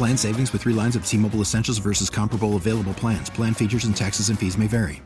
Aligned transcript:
Plan 0.00 0.16
savings 0.16 0.50
with 0.54 0.62
three 0.62 0.72
lines 0.72 0.96
of 0.96 1.04
T 1.04 1.18
Mobile 1.18 1.42
Essentials 1.42 1.76
versus 1.76 2.08
comparable 2.08 2.56
available 2.56 2.94
plans. 2.94 3.28
Plan 3.28 3.52
features 3.52 3.84
and 3.84 3.94
taxes 3.94 4.30
and 4.30 4.38
fees 4.38 4.56
may 4.56 4.66
vary. 4.66 5.02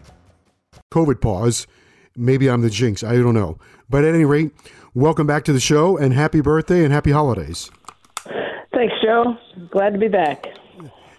COVID 0.92 1.20
pause. 1.20 1.66
Maybe 2.16 2.48
I'm 2.48 2.60
the 2.62 2.70
jinx. 2.70 3.02
I 3.02 3.14
don't 3.14 3.34
know. 3.34 3.58
But 3.90 4.04
at 4.04 4.14
any 4.14 4.24
rate, 4.24 4.52
welcome 4.94 5.26
back 5.26 5.42
to 5.46 5.52
the 5.52 5.58
show 5.58 5.96
and 5.96 6.14
happy 6.14 6.40
birthday 6.40 6.84
and 6.84 6.92
happy 6.92 7.10
holidays. 7.10 7.72
Thanks, 8.72 8.94
Joe. 9.02 9.36
Glad 9.72 9.94
to 9.94 9.98
be 9.98 10.06
back. 10.06 10.46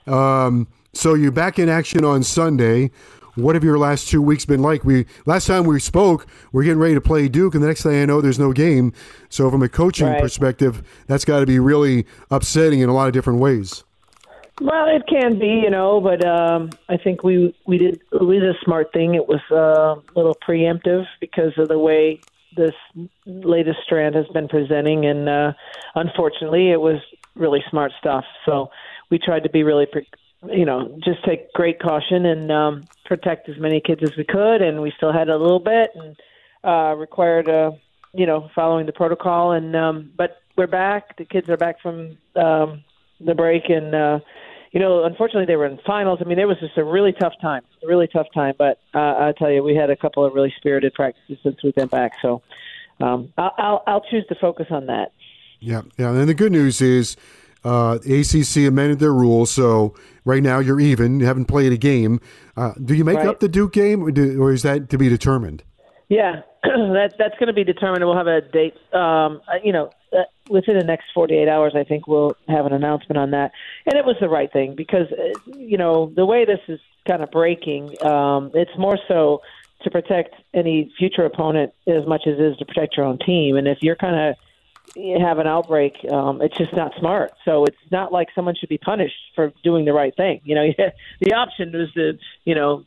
Um, 0.08 0.70
so 0.94 1.14
you're 1.14 1.34
back 1.34 1.60
in 1.60 1.68
action 1.68 2.06
on 2.06 2.24
Sunday. 2.24 2.92
What 3.36 3.56
have 3.56 3.64
your 3.64 3.78
last 3.78 4.08
two 4.08 4.22
weeks 4.22 4.46
been 4.46 4.62
like? 4.62 4.86
We 4.86 5.06
last 5.26 5.46
time 5.46 5.66
we 5.66 5.80
spoke, 5.80 6.26
we're 6.54 6.64
getting 6.64 6.80
ready 6.80 6.94
to 6.96 7.02
play 7.02 7.28
Duke, 7.28 7.54
and 7.54 7.62
the 7.64 7.68
next 7.68 7.84
thing 7.84 8.02
I 8.02 8.06
know, 8.06 8.22
there's 8.22 8.40
no 8.40 8.54
game. 8.54 8.94
So 9.30 9.52
from 9.52 9.62
a 9.62 9.70
coaching 9.70 10.08
Right. 10.08 10.22
perspective, 10.22 10.84
that's 11.08 11.26
got 11.26 11.42
to 11.42 11.46
be 11.46 11.60
really 11.60 12.06
upsetting 12.32 12.80
in 12.80 12.90
a 12.90 12.94
lot 12.94 13.08
of 13.08 13.14
different 13.14 13.40
ways. 13.40 13.84
Well, 14.62 14.88
it 14.88 15.04
can 15.08 15.38
be, 15.38 15.48
you 15.48 15.70
know, 15.70 16.00
but 16.00 16.26
um, 16.26 16.70
I 16.88 16.96
think 16.96 17.24
we 17.24 17.54
we 17.68 17.78
did 17.78 18.00
we 18.22 18.40
did 18.40 18.50
a 18.50 18.60
smart 18.64 18.94
thing. 18.94 19.16
It 19.16 19.28
was 19.28 19.42
uh, 19.52 20.00
a 20.00 20.14
little 20.16 20.38
preemptive 20.48 21.06
because 21.20 21.52
of 21.58 21.68
the 21.68 21.78
way 21.78 22.22
this 22.56 22.74
latest 23.26 23.80
strand 23.84 24.16
has 24.16 24.28
been 24.28 24.48
presenting, 24.48 25.06
and 25.06 25.28
uh, 25.28 25.52
unfortunately, 25.96 26.72
it 26.72 26.80
was 26.80 27.02
really 27.36 27.62
smart 27.70 27.92
stuff. 28.00 28.24
So 28.46 28.70
we 29.12 29.20
tried 29.20 29.44
to 29.44 29.50
be 29.50 29.64
really, 29.64 29.88
pre- 29.88 30.08
you 30.52 30.66
know, 30.66 30.98
just 31.04 31.24
take 31.26 31.52
great 31.54 31.80
caution 31.80 32.26
and 32.26 32.52
um, 32.52 32.86
protect 33.06 33.50
as 33.50 33.58
many 33.58 33.82
kids 33.82 34.02
as 34.04 34.16
we 34.18 34.24
could, 34.24 34.62
and 34.62 34.82
we 34.82 34.92
still 34.98 35.14
had 35.14 35.30
a 35.30 35.38
little 35.38 35.60
bit 35.60 35.92
and 35.96 36.16
uh, 36.64 36.96
required 36.96 37.50
uh, 37.50 37.72
you 38.16 38.26
know, 38.26 38.50
following 38.56 38.86
the 38.86 38.94
protocol. 38.94 39.52
And 39.52 39.76
um, 39.76 40.12
but 40.16 40.42
we're 40.56 40.68
back. 40.68 41.18
The 41.18 41.26
kids 41.26 41.50
are 41.50 41.58
back 41.58 41.82
from 41.82 42.18
um, 42.36 42.84
the 43.20 43.36
break, 43.36 43.70
and 43.70 43.94
uh, 43.94 44.20
you 44.72 44.80
know, 44.80 45.04
unfortunately, 45.04 45.46
they 45.46 45.58
were 45.58 45.66
in 45.66 45.80
finals. 45.86 46.20
I 46.22 46.28
mean, 46.28 46.40
it 46.40 46.48
was 46.48 46.58
just 46.60 46.78
a 46.78 46.84
really 46.84 47.14
tough 47.14 47.34
time, 47.42 47.64
a 47.84 47.88
really 47.88 48.08
tough 48.08 48.28
time. 48.34 48.56
But 48.58 48.80
uh, 48.94 49.00
I 49.00 49.34
tell 49.38 49.52
you, 49.52 49.64
we 49.64 49.76
had 49.76 49.90
a 49.90 49.96
couple 49.96 50.26
of 50.26 50.34
really 50.34 50.54
spirited 50.58 50.94
practices 50.94 51.38
since 51.44 51.58
we've 51.64 51.76
been 51.76 51.88
back. 51.88 52.14
So 52.22 52.42
um, 53.02 53.34
I'll, 53.38 53.54
I'll 53.58 53.84
I'll 53.88 54.02
choose 54.10 54.26
to 54.30 54.36
focus 54.36 54.68
on 54.70 54.88
that. 54.88 55.12
Yeah, 55.60 55.82
yeah. 55.98 56.12
And 56.12 56.30
the 56.30 56.34
good 56.34 56.52
news 56.52 56.82
is 56.82 57.18
uh, 57.66 57.98
ACC 58.06 58.68
amended 58.68 59.00
their 59.00 59.14
rules, 59.14 59.52
so 59.52 59.94
right 60.24 60.42
now 60.44 60.60
you're 60.60 60.80
even. 60.80 61.20
You 61.20 61.26
haven't 61.26 61.46
played 61.46 61.74
a 61.74 61.78
game. 61.78 62.22
Uh, 62.56 62.72
do 62.84 62.94
you 62.94 63.04
make 63.04 63.18
Right. 63.18 63.28
up 63.28 63.40
the 63.42 63.50
Duke 63.50 63.74
game, 63.74 64.04
or, 64.04 64.12
do, 64.12 64.42
or 64.42 64.54
is 64.54 64.62
that 64.62 64.90
to 64.92 64.98
be 64.98 65.10
determined? 65.10 65.64
Yeah, 66.08 66.42
that 66.64 67.16
that's 67.18 67.34
going 67.40 67.48
to 67.48 67.54
be 67.54 67.64
determined. 67.64 68.06
We'll 68.06 68.16
have 68.16 68.28
a 68.28 68.42
date. 68.42 68.76
Um, 68.94 69.42
uh, 69.48 69.56
you 69.64 69.74
know, 69.74 69.90
uh, 70.14 70.24
within 70.50 70.78
the 70.78 70.86
next 70.86 71.06
48 71.14 71.50
hours, 71.50 71.74
I 71.76 71.84
think 71.84 72.08
we'll 72.08 72.38
have 72.48 72.68
an 72.68 72.74
announcement 72.74 73.18
on 73.18 73.32
that. 73.32 73.52
And 73.88 73.98
it 73.98 74.06
was 74.06 74.16
the 74.22 74.30
right 74.30 74.52
thing 74.54 74.76
because 74.76 75.08
uh, 75.12 75.58
you 75.58 75.78
know 75.78 76.12
the 76.16 76.26
way 76.26 76.46
this 76.46 76.60
is 76.68 76.80
kind 77.08 77.24
of 77.24 77.32
breaking, 77.32 77.96
um, 78.06 78.52
it's 78.54 78.78
more 78.78 78.98
so 79.08 79.42
to 79.84 79.92
protect 79.92 80.36
any 80.54 80.92
future 80.98 81.26
opponent 81.26 81.74
as 81.88 82.06
much 82.08 82.24
as 82.28 82.40
it 82.40 82.42
is 82.42 82.58
to 82.58 82.66
protect 82.66 82.98
your 82.98 83.06
own 83.06 83.18
team. 83.20 83.56
And 83.58 83.68
if 83.68 83.80
you're 83.82 83.96
kind 83.96 84.30
of 84.30 84.36
you 84.96 85.20
have 85.20 85.40
an 85.40 85.48
outbreak, 85.48 85.94
um, 86.12 86.42
it's 86.42 86.58
just 86.58 86.74
not 86.74 86.94
smart. 87.00 87.32
So 87.44 87.66
it's 87.66 87.78
not 87.92 88.12
like 88.12 88.30
someone 88.36 88.56
should 88.56 88.70
be 88.70 88.78
punished 88.78 89.16
for 89.36 89.52
doing 89.64 89.86
the 89.86 89.94
right 89.94 90.16
thing. 90.16 90.42
You 90.44 90.56
know, 90.56 90.68
the 91.22 91.34
option 91.34 91.72
was 91.72 91.92
to, 91.94 92.18
you 92.46 92.56
know, 92.56 92.86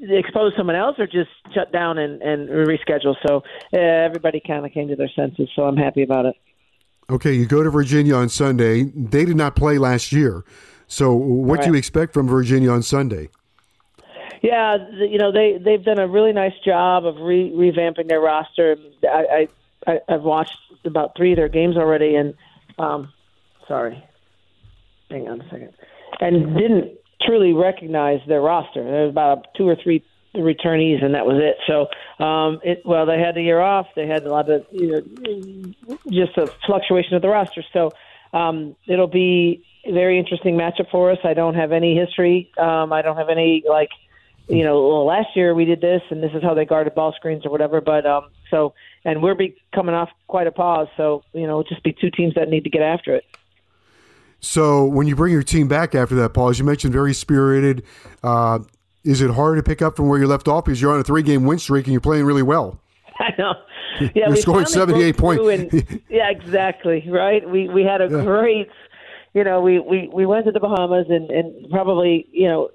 expose 0.00 0.52
someone 0.56 0.76
else 0.76 0.96
or 0.98 1.06
just 1.06 1.30
shut 1.52 1.72
down 1.72 1.98
and, 1.98 2.20
and 2.22 2.48
reschedule. 2.48 3.14
So 3.26 3.42
uh, 3.72 3.78
everybody 3.78 4.40
kind 4.44 4.66
of 4.66 4.72
came 4.72 4.88
to 4.88 4.96
their 4.96 5.10
senses. 5.14 5.48
So 5.54 5.62
I'm 5.62 5.76
happy 5.76 6.02
about 6.02 6.26
it. 6.26 6.36
Okay, 7.10 7.34
you 7.34 7.46
go 7.46 7.62
to 7.62 7.70
Virginia 7.70 8.14
on 8.14 8.28
Sunday. 8.28 8.84
They 8.84 9.24
did 9.24 9.36
not 9.36 9.54
play 9.54 9.78
last 9.78 10.12
year. 10.12 10.44
So 10.86 11.12
what 11.12 11.62
do 11.62 11.68
you 11.68 11.74
expect 11.74 12.14
from 12.14 12.28
Virginia 12.28 12.70
on 12.70 12.82
Sunday? 12.82 13.28
Yeah, 14.42 14.76
you 14.90 15.16
know 15.16 15.32
they 15.32 15.58
they've 15.58 15.82
done 15.82 15.98
a 15.98 16.06
really 16.06 16.32
nice 16.32 16.52
job 16.64 17.06
of 17.06 17.16
re- 17.16 17.50
revamping 17.50 18.08
their 18.08 18.20
roster. 18.20 18.76
I 19.02 19.48
I 19.86 20.00
I've 20.06 20.22
watched 20.22 20.58
about 20.84 21.16
three 21.16 21.32
of 21.32 21.36
their 21.36 21.48
games 21.48 21.76
already, 21.76 22.14
and 22.14 22.34
um, 22.78 23.12
sorry, 23.68 24.02
hang 25.10 25.28
on 25.28 25.40
a 25.40 25.44
second, 25.44 25.72
and 26.20 26.56
didn't 26.56 26.98
truly 27.22 27.52
recognize 27.52 28.20
their 28.28 28.40
roster. 28.40 28.82
There 28.82 29.02
was 29.02 29.10
about 29.10 29.46
two 29.56 29.68
or 29.68 29.76
three 29.82 30.04
returnees, 30.34 31.04
and 31.04 31.14
that 31.14 31.26
was 31.26 31.40
it. 31.40 31.56
So, 31.66 32.24
um, 32.24 32.60
it 32.64 32.82
well, 32.84 33.06
they 33.06 33.18
had 33.18 33.34
the 33.34 33.42
year 33.42 33.60
off. 33.60 33.86
They 33.94 34.06
had 34.06 34.24
a 34.24 34.30
lot 34.30 34.50
of 34.50 34.64
you 34.70 34.92
know 34.92 35.94
just 36.10 36.36
a 36.36 36.46
fluctuation 36.66 37.14
of 37.14 37.22
the 37.22 37.28
roster. 37.28 37.62
So, 37.72 37.92
um, 38.32 38.76
it'll 38.86 39.06
be 39.06 39.64
a 39.84 39.92
very 39.92 40.18
interesting 40.18 40.56
matchup 40.56 40.90
for 40.90 41.10
us. 41.10 41.18
I 41.24 41.34
don't 41.34 41.54
have 41.54 41.72
any 41.72 41.96
history. 41.96 42.50
Um, 42.58 42.92
I 42.92 43.02
don't 43.02 43.16
have 43.16 43.28
any 43.28 43.62
like 43.68 43.90
you 44.48 44.62
know, 44.64 44.86
well, 44.88 45.06
last 45.06 45.28
year 45.34 45.54
we 45.54 45.64
did 45.64 45.80
this, 45.80 46.02
and 46.10 46.22
this 46.22 46.30
is 46.34 46.42
how 46.42 46.54
they 46.54 46.64
guarded 46.64 46.94
ball 46.94 47.12
screens 47.16 47.44
or 47.46 47.50
whatever. 47.50 47.80
But 47.80 48.04
um, 48.06 48.24
so, 48.50 48.74
and 49.04 49.22
we're 49.22 49.34
be 49.34 49.56
coming 49.74 49.94
off 49.94 50.10
quite 50.28 50.46
a 50.46 50.52
pause, 50.52 50.88
so 50.96 51.22
you 51.32 51.42
know, 51.46 51.60
it'll 51.60 51.64
just 51.64 51.82
be 51.82 51.92
two 51.92 52.10
teams 52.10 52.34
that 52.34 52.48
need 52.48 52.64
to 52.64 52.70
get 52.70 52.82
after 52.82 53.14
it. 53.14 53.24
So 54.40 54.84
when 54.84 55.06
you 55.06 55.16
bring 55.16 55.32
your 55.32 55.42
team 55.42 55.68
back 55.68 55.94
after 55.94 56.14
that, 56.16 56.30
Paul, 56.34 56.50
as 56.50 56.58
you 56.58 56.64
mentioned, 56.64 56.92
very 56.92 57.14
spirited. 57.14 57.82
Uh, 58.22 58.58
is 59.02 59.20
it 59.22 59.30
hard 59.30 59.56
to 59.56 59.62
pick 59.62 59.80
up 59.82 59.96
from 59.96 60.08
where 60.08 60.18
you 60.18 60.26
left 60.26 60.48
off 60.48 60.64
because 60.66 60.80
you're 60.80 60.92
on 60.92 61.00
a 61.00 61.04
three-game 61.04 61.44
win 61.44 61.58
streak 61.58 61.86
and 61.86 61.92
you're 61.92 62.00
playing 62.00 62.24
really 62.24 62.42
well? 62.42 62.78
I 63.18 63.32
know. 63.38 63.52
Yeah, 64.12 64.26
You're 64.26 64.36
scoring 64.36 64.66
78 64.66 65.16
points. 65.16 65.46
and- 65.72 66.00
yeah, 66.10 66.28
exactly. 66.28 67.04
Right. 67.08 67.48
We 67.48 67.68
we 67.68 67.84
had 67.84 68.00
a 68.00 68.08
Yeah. 68.10 68.24
great. 68.24 68.68
You 69.34 69.44
know, 69.44 69.60
we 69.60 69.78
we 69.78 70.10
we 70.12 70.26
went 70.26 70.46
to 70.46 70.50
the 70.50 70.58
Bahamas 70.58 71.06
and 71.08 71.30
and 71.30 71.70
probably 71.70 72.26
you 72.32 72.48
know 72.48 72.70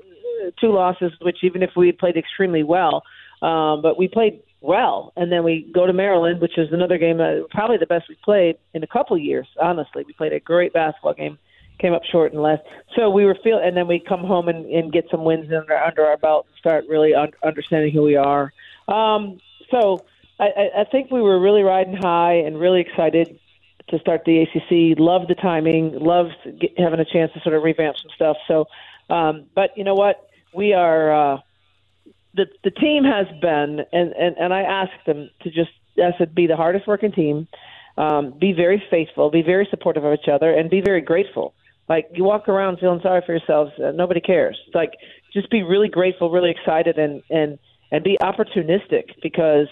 two 0.60 0.72
losses, 0.72 1.12
which 1.22 1.38
even 1.44 1.64
if 1.64 1.72
we 1.76 1.92
played 1.92 2.18
extremely 2.18 2.64
well, 2.64 3.04
um, 3.42 3.82
but 3.82 3.98
we 3.98 4.08
played 4.08 4.42
well, 4.62 5.14
and 5.16 5.32
then 5.32 5.44
we 5.44 5.70
go 5.74 5.86
to 5.86 5.94
Maryland, 5.94 6.42
which 6.42 6.58
is 6.58 6.72
another 6.72 6.98
game, 6.98 7.20
probably 7.50 7.78
the 7.78 7.86
best 7.86 8.10
we 8.10 8.18
played 8.24 8.58
in 8.74 8.84
a 8.84 8.88
couple 8.88 9.16
of 9.16 9.22
years. 9.22 9.48
Honestly, 9.62 10.04
we 10.06 10.14
played 10.14 10.34
a 10.34 10.40
great 10.40 10.74
basketball 10.74 11.14
game. 11.14 11.38
Came 11.80 11.94
up 11.94 12.04
short 12.04 12.34
and 12.34 12.42
left, 12.42 12.64
so 12.94 13.10
we 13.10 13.24
were 13.24 13.38
feel, 13.42 13.58
and 13.58 13.78
then 13.78 13.88
we 13.88 14.02
come 14.02 14.20
home 14.20 14.50
and, 14.50 14.66
and 14.66 14.92
get 14.92 15.06
some 15.10 15.24
wins 15.24 15.46
under 15.46 15.78
under 15.78 16.06
our 16.06 16.18
belt, 16.18 16.46
and 16.50 16.58
start 16.58 16.84
really 16.90 17.14
un- 17.14 17.32
understanding 17.42 17.94
who 17.94 18.04
we 18.04 18.18
are. 18.18 18.52
Um, 18.90 19.40
so 19.72 20.06
I, 20.42 20.48
I 20.48 20.82
I 20.82 20.84
think 20.92 21.10
we 21.10 21.22
were 21.22 21.40
really 21.40 21.62
riding 21.62 21.96
high 21.96 22.34
and 22.34 22.60
really 22.60 22.82
excited 22.82 23.40
to 23.90 24.00
start 24.00 24.24
the 24.26 24.42
ACC. 24.42 25.00
Loved 25.00 25.30
the 25.30 25.36
timing. 25.36 25.98
loved 26.00 26.36
get, 26.60 26.78
having 26.78 27.00
a 27.00 27.06
chance 27.06 27.32
to 27.34 27.40
sort 27.42 27.56
of 27.56 27.64
revamp 27.64 27.98
some 27.98 28.12
stuff. 28.16 28.38
So, 28.48 28.66
um, 29.10 29.46
but 29.56 29.78
you 29.78 29.84
know 29.84 29.96
what? 29.96 30.29
We 30.54 30.74
are 30.74 31.36
uh, 31.36 31.38
the 32.34 32.46
the 32.64 32.72
team 32.72 33.04
has 33.04 33.28
been, 33.42 33.86
and 33.92 34.14
and 34.14 34.38
and 34.38 34.54
I 34.54 34.62
asked 34.62 35.06
them 35.06 35.30
to 35.42 35.50
just 35.50 35.72
I 35.98 36.12
said 36.18 36.34
be 36.34 36.48
the 36.48 36.56
hardest 36.56 36.88
working 36.88 37.12
team, 37.12 37.48
um, 37.98 38.34
be 38.40 38.54
very 38.54 38.82
faithful, 38.90 39.30
be 39.30 39.42
very 39.42 39.68
supportive 39.70 40.04
of 40.04 40.14
each 40.14 40.30
other, 40.32 40.52
and 40.54 40.70
be 40.70 40.82
very 40.82 41.02
grateful. 41.02 41.54
Like 41.88 42.08
you 42.14 42.24
walk 42.24 42.48
around 42.48 42.80
feeling 42.80 43.00
sorry 43.02 43.22
for 43.26 43.34
yourselves, 43.34 43.72
uh, 43.84 43.92
nobody 43.92 44.22
cares. 44.22 44.58
Like 44.74 44.92
just 45.34 45.50
be 45.50 45.64
really 45.64 45.90
grateful, 45.90 46.30
really 46.30 46.52
excited, 46.52 46.98
and 46.98 47.22
and 47.30 47.58
and 47.92 48.04
be 48.04 48.18
opportunistic 48.22 49.16
because 49.22 49.68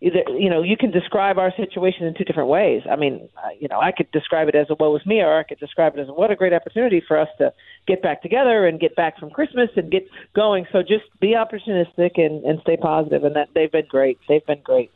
you 0.00 0.48
know 0.48 0.62
you 0.62 0.76
can 0.76 0.90
describe 0.90 1.38
our 1.38 1.52
situation 1.56 2.06
in 2.06 2.14
two 2.14 2.24
different 2.24 2.48
ways. 2.48 2.82
I 2.90 2.96
mean, 2.96 3.28
you 3.58 3.68
know, 3.68 3.80
I 3.80 3.92
could 3.92 4.10
describe 4.12 4.48
it 4.48 4.54
as 4.54 4.66
a 4.70 4.74
woe 4.74 4.92
was 4.92 5.04
me, 5.04 5.20
or 5.20 5.38
I 5.38 5.42
could 5.42 5.58
describe 5.58 5.96
it 5.96 6.00
as 6.00 6.08
a, 6.08 6.12
what 6.12 6.30
a 6.30 6.36
great 6.36 6.52
opportunity 6.52 7.02
for 7.06 7.18
us 7.18 7.28
to 7.38 7.52
get 7.86 8.02
back 8.02 8.22
together 8.22 8.66
and 8.66 8.80
get 8.80 8.96
back 8.96 9.18
from 9.18 9.30
Christmas 9.30 9.70
and 9.76 9.90
get 9.90 10.08
going. 10.34 10.66
So 10.72 10.82
just 10.82 11.04
be 11.20 11.34
opportunistic 11.34 12.12
and, 12.16 12.44
and 12.44 12.60
stay 12.62 12.76
positive. 12.76 13.24
and 13.24 13.36
that 13.36 13.48
they've 13.54 13.70
been 13.70 13.86
great. 13.88 14.18
They've 14.28 14.44
been 14.46 14.62
great. 14.62 14.90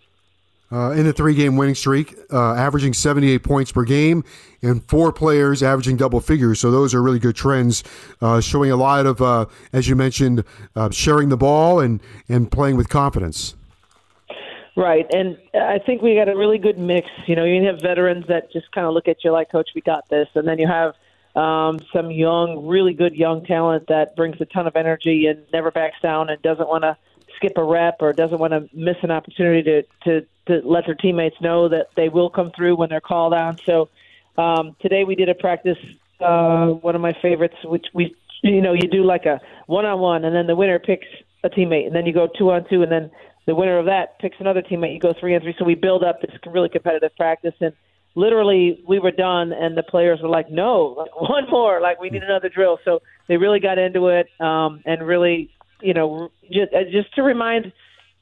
Uh, 0.72 0.90
in 0.92 1.04
the 1.04 1.12
three-game 1.12 1.56
winning 1.56 1.74
streak, 1.74 2.16
uh, 2.32 2.54
averaging 2.54 2.94
78 2.94 3.44
points 3.44 3.70
per 3.70 3.84
game, 3.84 4.24
and 4.62 4.82
four 4.88 5.12
players 5.12 5.62
averaging 5.62 5.96
double 5.96 6.20
figures. 6.20 6.58
So 6.58 6.70
those 6.70 6.94
are 6.94 7.02
really 7.02 7.18
good 7.18 7.36
trends, 7.36 7.84
uh, 8.22 8.40
showing 8.40 8.72
a 8.72 8.76
lot 8.76 9.06
of, 9.06 9.20
uh, 9.20 9.46
as 9.72 9.86
you 9.86 9.94
mentioned, 9.94 10.42
uh, 10.74 10.90
sharing 10.90 11.28
the 11.28 11.36
ball 11.36 11.78
and 11.78 12.00
and 12.28 12.50
playing 12.50 12.76
with 12.76 12.88
confidence. 12.88 13.54
Right, 14.76 15.06
and 15.14 15.38
I 15.54 15.78
think 15.78 16.02
we 16.02 16.16
got 16.16 16.28
a 16.28 16.36
really 16.36 16.58
good 16.58 16.78
mix. 16.78 17.08
You 17.26 17.36
know, 17.36 17.44
you 17.44 17.64
have 17.66 17.80
veterans 17.80 18.26
that 18.26 18.50
just 18.52 18.72
kind 18.72 18.86
of 18.86 18.92
look 18.92 19.06
at 19.06 19.22
you 19.22 19.30
like, 19.30 19.50
"Coach, 19.52 19.70
we 19.72 19.80
got 19.80 20.08
this," 20.08 20.28
and 20.34 20.48
then 20.48 20.58
you 20.58 20.66
have 20.66 20.94
um, 21.36 21.78
some 21.92 22.10
young, 22.10 22.66
really 22.66 22.92
good 22.92 23.14
young 23.14 23.44
talent 23.44 23.86
that 23.88 24.16
brings 24.16 24.40
a 24.40 24.44
ton 24.46 24.66
of 24.66 24.74
energy 24.74 25.26
and 25.26 25.44
never 25.52 25.70
backs 25.70 26.00
down 26.02 26.28
and 26.28 26.42
doesn't 26.42 26.68
want 26.68 26.82
to 26.82 26.96
skip 27.36 27.56
a 27.56 27.62
rep 27.62 27.96
or 28.00 28.12
doesn't 28.12 28.38
want 28.38 28.52
to 28.52 28.68
miss 28.72 28.96
an 29.02 29.10
opportunity 29.10 29.62
to, 29.62 29.82
to 30.04 30.26
to 30.46 30.66
let 30.68 30.86
their 30.86 30.94
teammates 30.94 31.40
know 31.40 31.68
that 31.68 31.88
they 31.94 32.08
will 32.08 32.28
come 32.28 32.50
through 32.50 32.76
when 32.76 32.88
they're 32.88 33.00
called 33.00 33.32
on. 33.32 33.58
So 33.64 33.88
um, 34.36 34.76
today 34.80 35.04
we 35.04 35.14
did 35.14 35.28
a 35.28 35.34
practice, 35.34 35.78
uh, 36.20 36.66
one 36.66 36.94
of 36.94 37.00
my 37.00 37.12
favorites, 37.22 37.56
which 37.64 37.86
we 37.94 38.14
you 38.42 38.60
know 38.60 38.72
you 38.72 38.88
do 38.88 39.04
like 39.04 39.26
a 39.26 39.40
one 39.66 39.86
on 39.86 40.00
one, 40.00 40.24
and 40.24 40.34
then 40.34 40.46
the 40.46 40.56
winner 40.56 40.80
picks 40.80 41.06
a 41.44 41.48
teammate, 41.48 41.86
and 41.86 41.94
then 41.94 42.06
you 42.06 42.12
go 42.12 42.26
two 42.26 42.50
on 42.50 42.68
two, 42.68 42.82
and 42.82 42.90
then 42.90 43.10
the 43.46 43.54
winner 43.54 43.78
of 43.78 43.86
that 43.86 44.18
picks 44.18 44.36
another 44.40 44.62
teammate. 44.62 44.94
You 44.94 45.00
go 45.00 45.14
three 45.18 45.34
and 45.34 45.42
three. 45.42 45.54
So 45.58 45.64
we 45.64 45.74
build 45.74 46.02
up 46.02 46.20
this 46.20 46.30
really 46.46 46.68
competitive 46.68 47.14
practice, 47.16 47.54
and 47.60 47.72
literally 48.14 48.82
we 48.86 48.98
were 48.98 49.10
done, 49.10 49.52
and 49.52 49.76
the 49.76 49.82
players 49.82 50.20
were 50.22 50.28
like, 50.28 50.50
"No, 50.50 50.94
like, 50.96 51.20
one 51.20 51.44
more. 51.50 51.80
Like 51.80 52.00
we 52.00 52.10
need 52.10 52.22
another 52.22 52.48
drill." 52.48 52.78
So 52.84 53.00
they 53.28 53.36
really 53.36 53.60
got 53.60 53.78
into 53.78 54.08
it, 54.08 54.28
um, 54.40 54.82
and 54.86 55.06
really, 55.06 55.50
you 55.82 55.94
know, 55.94 56.30
just 56.50 56.72
uh, 56.72 56.84
just 56.90 57.14
to 57.16 57.22
remind, 57.22 57.72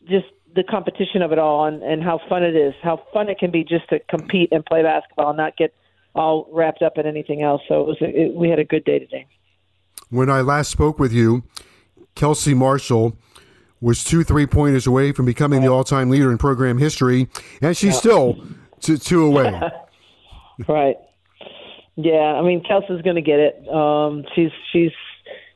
just 0.09 0.27
the 0.55 0.65
competition 0.65 1.23
of 1.23 1.33
it 1.33 1.39
all, 1.39 1.67
and 1.67 1.83
and 1.83 2.03
how 2.03 2.21
fun 2.29 2.43
it 2.43 2.57
is, 2.57 2.75
how 2.83 3.03
fun 3.13 3.29
it 3.29 3.39
can 3.39 3.51
be 3.51 3.65
just 3.65 3.89
to 3.91 4.01
compete 4.09 4.51
and 4.53 4.65
play 4.65 4.83
basketball, 4.83 5.31
and 5.31 5.37
not 5.37 5.57
get 5.57 5.75
all 6.15 6.49
wrapped 6.53 6.83
up 6.83 6.99
in 6.99 7.07
anything 7.07 7.43
else. 7.43 7.63
So 7.69 7.81
it 7.81 7.87
was, 7.87 7.97
a, 8.03 8.05
it, 8.05 8.35
we 8.35 8.51
had 8.51 8.59
a 8.59 8.65
good 8.65 8.85
day 8.85 8.99
today. 8.99 9.27
When 10.11 10.29
I 10.29 10.43
last 10.43 10.71
spoke 10.71 10.99
with 10.99 11.13
you, 11.13 11.45
Kelsey 12.15 12.53
Marshall 12.53 13.17
was 13.83 14.05
two 14.05 14.25
three 14.25 14.47
pointers 14.47 14.87
away 14.87 15.13
from 15.13 15.27
becoming 15.27 15.61
the 15.61 15.69
all 15.69 15.85
time 15.85 16.09
leader 16.09 16.31
in 16.31 16.39
program 16.39 16.79
history, 16.79 17.29
and 17.61 17.77
she's 17.77 17.97
still 17.99 18.39
two, 18.81 18.97
two 18.97 19.25
away. 19.25 19.61
right. 20.69 20.97
Yeah, 21.97 22.35
I 22.39 22.43
mean 22.43 22.63
Kelsey's 22.63 23.03
going 23.03 23.17
to 23.17 23.23
get 23.23 23.41
it. 23.41 23.69
Um, 23.69 24.25
she's 24.35 24.51
she's 24.73 24.93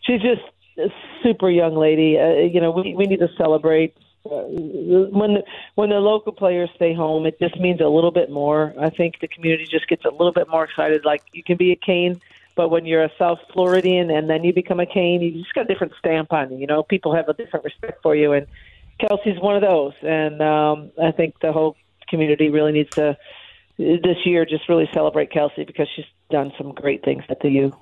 she's 0.02 0.20
just 0.20 0.43
a 0.76 0.88
super 1.23 1.49
young 1.49 1.75
lady. 1.75 2.19
Uh, 2.19 2.32
you 2.52 2.61
know, 2.61 2.73
we 2.73 2.94
we 2.94 3.06
need 3.06 3.20
to 3.20 3.28
celebrate 3.38 3.96
uh, 4.26 4.43
when 4.43 5.34
the, 5.34 5.44
when 5.76 5.90
the 5.90 6.00
local 6.00 6.32
players 6.32 6.69
stay 6.75 6.93
home. 6.93 7.25
It 7.25 7.38
just 7.38 7.58
means 7.58 7.81
a 7.81 7.88
little 7.88 8.11
bit 8.11 8.31
more. 8.31 8.75
I 8.79 8.90
think 8.90 9.20
the 9.20 9.29
community 9.29 9.67
just 9.70 9.88
gets 9.88 10.05
a 10.05 10.11
little 10.11 10.32
bit 10.32 10.49
more 10.49 10.64
excited. 10.64 11.05
Like 11.05 11.22
you 11.32 11.43
can 11.43 11.56
be 11.56 11.72
a 11.72 11.76
Cane 11.76 12.20
but 12.56 12.70
when 12.70 12.87
you're 12.87 13.05
a 13.05 13.11
South 13.19 13.38
Floridian 13.53 14.11
and 14.11 14.29
then 14.29 14.43
you 14.43 14.53
become 14.53 14.81
a 14.81 14.87
Cane, 14.87 15.20
you 15.20 15.31
just 15.32 15.55
got 15.55 15.67
a 15.67 15.69
different 15.69 15.93
stamp 15.99 16.32
on 16.32 16.50
you. 16.50 16.58
You 16.58 16.67
know, 16.67 16.82
people 16.82 17.14
have 17.14 17.29
a 17.29 17.35
different 17.35 17.64
respect 17.64 18.03
for 18.03 18.17
you, 18.17 18.32
and 18.32 18.47
Kelsey's 18.99 19.38
one 19.41 19.56
of 19.56 19.62
those. 19.62 19.93
And 20.03 20.41
um, 20.41 20.91
I 21.00 21.12
think 21.12 21.38
the 21.41 21.53
whole 21.53 21.76
community 22.08 22.49
really 22.49 22.73
needs 22.73 22.91
to 22.91 23.17
this 23.79 24.17
year 24.25 24.47
just 24.47 24.69
really 24.70 24.88
celebrate 24.94 25.31
Kelsey 25.31 25.64
because 25.64 25.87
she's 25.94 26.06
done 26.31 26.50
some 26.56 26.73
great 26.73 27.05
things 27.05 27.23
at 27.29 27.41
the 27.41 27.50
U. 27.50 27.76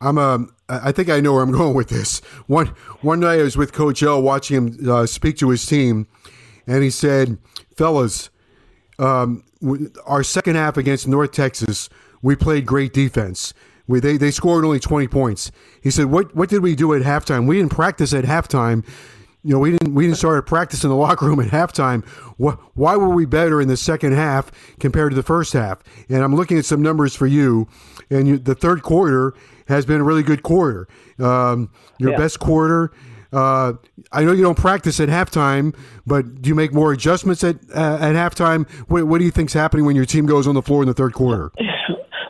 I'm 0.00 0.18
um, 0.18 0.54
I 0.68 0.90
think 0.90 1.08
I 1.08 1.20
know 1.20 1.34
where 1.34 1.42
I'm 1.42 1.52
going 1.60 1.74
with 1.74 1.88
this. 1.88 2.20
One 2.46 2.66
one 3.00 3.20
night 3.20 3.38
I 3.38 3.42
was 3.44 3.56
with 3.56 3.72
Coach 3.72 4.02
L 4.02 4.20
watching 4.20 4.56
him 4.56 4.90
uh, 4.90 5.06
speak 5.06 5.38
to 5.38 5.50
his 5.50 5.64
team, 5.64 6.08
and 6.66 6.82
he 6.82 6.90
said, 6.90 7.38
"Fellas, 7.76 8.30
um, 8.98 9.44
our 10.06 10.24
second 10.24 10.56
half 10.56 10.76
against 10.76 11.06
North 11.06 11.30
Texas 11.30 11.88
we 12.24 12.34
played 12.34 12.64
great 12.64 12.94
defense. 12.94 13.52
We, 13.86 14.00
they, 14.00 14.16
they 14.16 14.30
scored 14.30 14.64
only 14.64 14.80
20 14.80 15.06
points. 15.08 15.52
He 15.82 15.90
said, 15.90 16.06
what, 16.06 16.34
what 16.34 16.48
did 16.48 16.62
we 16.62 16.74
do 16.74 16.94
at 16.94 17.02
halftime? 17.02 17.46
We 17.46 17.58
didn't 17.58 17.70
practice 17.70 18.14
at 18.14 18.24
halftime. 18.24 18.84
You 19.42 19.52
know, 19.52 19.58
we 19.58 19.72
didn't 19.72 19.92
we 19.94 20.06
didn't 20.06 20.16
start 20.16 20.46
practice 20.46 20.84
in 20.84 20.88
the 20.88 20.96
locker 21.06 21.26
room 21.26 21.38
at 21.38 21.48
halftime. 21.48 22.02
Why 22.38 22.96
were 22.96 23.10
we 23.10 23.26
better 23.26 23.60
in 23.60 23.68
the 23.68 23.76
second 23.76 24.14
half 24.14 24.50
compared 24.80 25.10
to 25.12 25.16
the 25.16 25.22
first 25.22 25.52
half? 25.52 25.82
And 26.08 26.24
I'm 26.24 26.34
looking 26.34 26.56
at 26.56 26.64
some 26.64 26.80
numbers 26.80 27.14
for 27.14 27.26
you, 27.26 27.68
and 28.08 28.26
you, 28.26 28.38
the 28.38 28.54
third 28.54 28.82
quarter 28.82 29.34
has 29.68 29.84
been 29.84 30.00
a 30.00 30.04
really 30.04 30.22
good 30.22 30.42
quarter. 30.42 30.88
Um, 31.18 31.70
your 31.98 32.12
yeah. 32.12 32.16
best 32.16 32.40
quarter. 32.40 32.90
Uh, 33.34 33.74
I 34.12 34.24
know 34.24 34.32
you 34.32 34.42
don't 34.42 34.56
practice 34.56 34.98
at 34.98 35.10
halftime, 35.10 35.76
but 36.06 36.40
do 36.40 36.48
you 36.48 36.54
make 36.54 36.72
more 36.72 36.92
adjustments 36.92 37.44
at 37.44 37.56
uh, 37.74 37.98
at 38.00 38.14
halftime? 38.14 38.66
What, 38.88 39.08
what 39.08 39.18
do 39.18 39.26
you 39.26 39.30
think's 39.30 39.52
happening 39.52 39.84
when 39.84 39.94
your 39.94 40.06
team 40.06 40.24
goes 40.24 40.46
on 40.46 40.54
the 40.54 40.62
floor 40.62 40.80
in 40.80 40.88
the 40.88 40.94
third 40.94 41.12
quarter? 41.12 41.52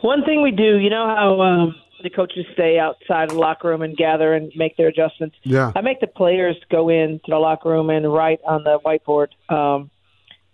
One 0.05 0.23
thing 0.23 0.43
we 0.43 0.51
do, 0.51 0.77
you 0.77 0.91
know 0.91 1.07
how 1.07 1.41
um, 1.41 1.75
the 2.03 2.11
coaches 2.11 2.45
stay 2.53 2.77
outside 2.77 3.31
the 3.31 3.39
locker 3.39 3.69
room 3.69 3.81
and 3.81 3.97
gather 3.97 4.35
and 4.35 4.51
make 4.55 4.77
their 4.77 4.87
adjustments. 4.87 5.35
Yeah, 5.41 5.71
I 5.75 5.81
make 5.81 5.99
the 5.99 6.05
players 6.05 6.55
go 6.69 6.89
into 6.89 7.23
the 7.27 7.39
locker 7.39 7.69
room 7.69 7.89
and 7.89 8.13
write 8.13 8.39
on 8.45 8.63
the 8.63 8.77
whiteboard 8.85 9.29
um, 9.49 9.89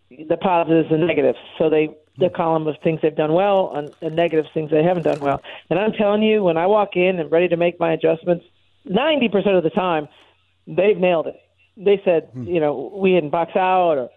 the 0.09 0.37
positives 0.37 0.89
and 0.89 1.05
negatives. 1.05 1.37
So 1.57 1.69
they 1.69 1.89
the 2.17 2.29
column 2.29 2.65
of 2.65 2.75
things 2.81 3.01
they've 3.01 3.13
done 3.13 3.33
well 3.33 3.73
and 3.75 3.93
the 3.99 4.09
negatives 4.09 4.47
things 4.53 4.71
they 4.71 4.83
haven't 4.83 5.03
done 5.03 5.19
well. 5.19 5.41
And 5.69 5.77
I'm 5.77 5.91
telling 5.91 6.23
you, 6.23 6.43
when 6.43 6.55
I 6.55 6.67
walk 6.67 6.95
in 6.95 7.19
and 7.19 7.29
ready 7.29 7.49
to 7.49 7.57
make 7.57 7.77
my 7.77 7.91
adjustments, 7.91 8.45
ninety 8.85 9.27
percent 9.27 9.55
of 9.57 9.63
the 9.63 9.69
time, 9.69 10.07
they've 10.65 10.97
nailed 10.97 11.27
it. 11.27 11.35
They 11.75 12.01
said, 12.05 12.29
hmm. 12.31 12.43
you 12.43 12.61
know, 12.61 12.89
we 12.95 13.11
didn't 13.11 13.31
box 13.31 13.51
out 13.57 13.97
or 13.97 14.09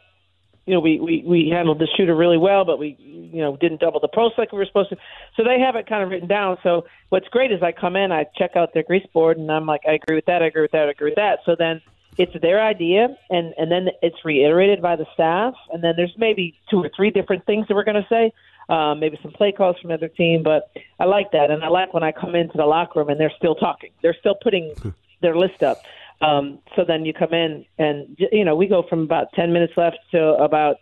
you 0.66 0.74
know, 0.74 0.80
we, 0.80 0.98
we, 0.98 1.22
we 1.26 1.48
handled 1.50 1.78
the 1.78 1.88
shooter 1.96 2.14
really 2.14 2.38
well, 2.38 2.64
but 2.64 2.78
we, 2.78 2.96
you 3.00 3.40
know, 3.40 3.56
didn't 3.56 3.80
double 3.80 4.00
the 4.00 4.08
post 4.08 4.34
like 4.38 4.52
we 4.52 4.58
were 4.58 4.66
supposed 4.66 4.90
to. 4.90 4.96
So 5.36 5.44
they 5.44 5.60
have 5.60 5.76
it 5.76 5.86
kind 5.86 6.02
of 6.02 6.10
written 6.10 6.28
down. 6.28 6.56
So 6.62 6.86
what's 7.10 7.28
great 7.28 7.52
is 7.52 7.62
I 7.62 7.72
come 7.72 7.96
in, 7.96 8.12
I 8.12 8.26
check 8.36 8.52
out 8.56 8.72
their 8.72 8.82
grease 8.82 9.06
board, 9.12 9.36
and 9.38 9.50
I'm 9.50 9.66
like, 9.66 9.82
I 9.86 9.92
agree 9.92 10.16
with 10.16 10.26
that, 10.26 10.42
I 10.42 10.46
agree 10.46 10.62
with 10.62 10.72
that, 10.72 10.88
I 10.88 10.90
agree 10.90 11.10
with 11.10 11.16
that. 11.16 11.40
So 11.44 11.54
then 11.58 11.82
it's 12.16 12.32
their 12.40 12.62
idea, 12.62 13.08
and 13.30 13.52
and 13.58 13.70
then 13.70 13.88
it's 14.00 14.24
reiterated 14.24 14.80
by 14.80 14.96
the 14.96 15.06
staff, 15.14 15.54
and 15.72 15.82
then 15.82 15.94
there's 15.96 16.14
maybe 16.16 16.54
two 16.70 16.78
or 16.78 16.90
three 16.94 17.10
different 17.10 17.44
things 17.44 17.66
that 17.68 17.74
we're 17.74 17.84
going 17.84 18.02
to 18.02 18.08
say. 18.08 18.32
Um, 18.68 19.00
maybe 19.00 19.18
some 19.20 19.32
play 19.32 19.52
calls 19.52 19.76
from 19.78 19.90
other 19.90 20.08
team, 20.08 20.42
but 20.42 20.70
I 20.98 21.04
like 21.04 21.32
that, 21.32 21.50
and 21.50 21.62
I 21.62 21.68
like 21.68 21.92
when 21.92 22.02
I 22.02 22.12
come 22.12 22.34
into 22.34 22.56
the 22.56 22.64
locker 22.64 23.00
room 23.00 23.10
and 23.10 23.20
they're 23.20 23.32
still 23.36 23.54
talking. 23.54 23.90
They're 24.00 24.16
still 24.18 24.36
putting 24.40 24.72
their 25.20 25.36
list 25.36 25.62
up. 25.62 25.82
Um, 26.24 26.60
so 26.74 26.84
then 26.86 27.04
you 27.04 27.12
come 27.12 27.32
in, 27.32 27.64
and 27.78 28.16
you 28.32 28.44
know 28.44 28.56
we 28.56 28.66
go 28.66 28.84
from 28.88 29.00
about 29.00 29.26
ten 29.34 29.52
minutes 29.52 29.74
left 29.76 29.98
to 30.12 30.34
about 30.34 30.76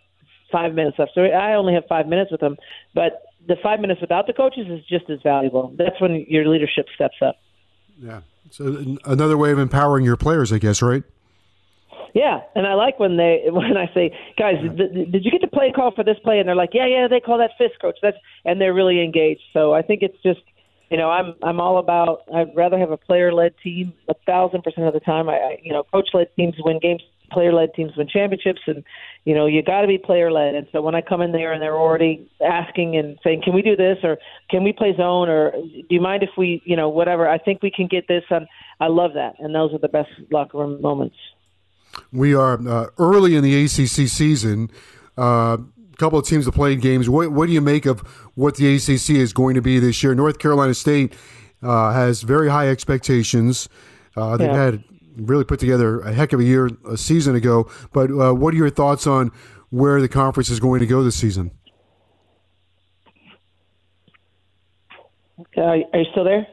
five 0.51 0.73
minutes 0.73 0.97
left. 0.99 1.11
So 1.15 1.21
I 1.21 1.55
only 1.55 1.73
have 1.73 1.83
five 1.89 2.07
minutes 2.07 2.31
with 2.31 2.39
them, 2.39 2.55
but 2.93 3.23
the 3.47 3.55
five 3.61 3.79
minutes 3.79 3.99
without 3.99 4.27
the 4.27 4.33
coaches 4.33 4.67
is 4.69 4.85
just 4.87 5.09
as 5.09 5.19
valuable. 5.21 5.73
That's 5.77 5.99
when 5.99 6.25
your 6.29 6.47
leadership 6.47 6.87
steps 6.95 7.17
up. 7.21 7.35
Yeah. 7.99 8.21
So 8.51 8.97
another 9.05 9.37
way 9.37 9.51
of 9.51 9.59
empowering 9.59 10.05
your 10.05 10.17
players, 10.17 10.53
I 10.53 10.59
guess, 10.59 10.81
right? 10.81 11.03
Yeah, 12.13 12.41
and 12.55 12.67
I 12.67 12.75
like 12.75 12.99
when 12.99 13.17
they 13.17 13.43
when 13.47 13.75
I 13.75 13.91
say, 13.93 14.15
guys, 14.37 14.55
th- 14.61 15.11
did 15.11 15.25
you 15.25 15.31
get 15.31 15.41
the 15.41 15.47
play 15.47 15.71
call 15.75 15.91
for 15.91 16.03
this 16.03 16.17
play? 16.23 16.39
And 16.39 16.47
they're 16.47 16.55
like, 16.55 16.69
yeah, 16.73 16.85
yeah, 16.85 17.07
they 17.07 17.19
call 17.19 17.39
that 17.39 17.51
fist 17.57 17.73
coach. 17.81 17.97
That's 18.01 18.17
and 18.45 18.61
they're 18.61 18.73
really 18.73 19.03
engaged. 19.03 19.41
So 19.51 19.73
I 19.73 19.81
think 19.81 20.03
it's 20.03 20.21
just 20.23 20.41
you 20.93 20.99
know, 20.99 21.09
I'm 21.09 21.33
I'm 21.41 21.59
all 21.59 21.79
about. 21.79 22.21
I'd 22.31 22.55
rather 22.55 22.77
have 22.77 22.91
a 22.91 22.97
player-led 22.97 23.55
team 23.63 23.93
a 24.09 24.13
thousand 24.27 24.61
percent 24.61 24.85
of 24.85 24.93
the 24.93 24.99
time. 24.99 25.27
I, 25.27 25.37
I 25.37 25.57
you 25.63 25.73
know, 25.73 25.81
coach-led 25.91 26.27
teams 26.35 26.53
win 26.59 26.77
games, 26.77 27.01
player-led 27.31 27.73
teams 27.73 27.93
win 27.97 28.07
championships, 28.07 28.61
and 28.67 28.83
you 29.25 29.33
know, 29.33 29.47
you 29.47 29.63
got 29.63 29.81
to 29.81 29.87
be 29.87 29.97
player-led. 29.97 30.53
And 30.53 30.67
so 30.71 30.83
when 30.83 30.93
I 30.93 31.01
come 31.01 31.23
in 31.23 31.31
there 31.31 31.51
and 31.51 31.59
they're 31.59 31.79
already 31.79 32.29
asking 32.45 32.95
and 32.95 33.17
saying, 33.23 33.41
"Can 33.43 33.55
we 33.55 33.63
do 33.63 33.75
this?" 33.75 33.97
or 34.03 34.19
"Can 34.51 34.63
we 34.63 34.71
play 34.71 34.95
zone?" 34.95 35.29
or 35.29 35.53
"Do 35.53 35.83
you 35.89 35.99
mind 35.99 36.21
if 36.21 36.29
we, 36.37 36.61
you 36.63 36.75
know, 36.75 36.89
whatever?" 36.89 37.27
I 37.27 37.39
think 37.39 37.63
we 37.63 37.71
can 37.71 37.87
get 37.87 38.07
this. 38.07 38.23
And 38.29 38.45
I 38.79 38.85
love 38.85 39.15
that, 39.15 39.33
and 39.39 39.55
those 39.55 39.73
are 39.73 39.79
the 39.79 39.89
best 39.89 40.11
locker 40.29 40.59
room 40.59 40.79
moments. 40.79 41.15
We 42.11 42.35
are 42.35 42.59
uh, 42.69 42.89
early 42.99 43.35
in 43.35 43.43
the 43.43 43.63
ACC 43.63 44.07
season. 44.07 44.69
Uh, 45.17 45.57
couple 45.97 46.19
of 46.19 46.25
teams 46.25 46.45
have 46.45 46.53
played 46.53 46.81
games. 46.81 47.09
What, 47.09 47.31
what 47.31 47.47
do 47.47 47.53
you 47.53 47.61
make 47.61 47.85
of 47.85 47.99
what 48.35 48.55
the 48.55 48.75
ACC 48.75 49.11
is 49.11 49.33
going 49.33 49.55
to 49.55 49.61
be 49.61 49.79
this 49.79 50.03
year? 50.03 50.15
North 50.15 50.39
Carolina 50.39 50.73
State 50.73 51.13
uh, 51.61 51.93
has 51.93 52.21
very 52.21 52.49
high 52.49 52.69
expectations. 52.69 53.69
Uh, 54.15 54.37
they've 54.37 54.47
yeah. 54.49 54.65
had 54.65 54.83
really 55.17 55.43
put 55.43 55.59
together 55.59 56.01
a 56.01 56.13
heck 56.13 56.33
of 56.33 56.39
a 56.39 56.43
year 56.43 56.69
a 56.89 56.97
season 56.97 57.35
ago. 57.35 57.69
But 57.91 58.11
uh, 58.11 58.33
what 58.33 58.53
are 58.53 58.57
your 58.57 58.69
thoughts 58.69 59.07
on 59.07 59.31
where 59.69 60.01
the 60.01 60.09
conference 60.09 60.49
is 60.49 60.59
going 60.59 60.79
to 60.79 60.85
go 60.85 61.03
this 61.03 61.15
season? 61.15 61.51
Uh, 65.57 65.61
are 65.61 65.77
you 65.77 66.05
still 66.11 66.23
there? 66.23 66.47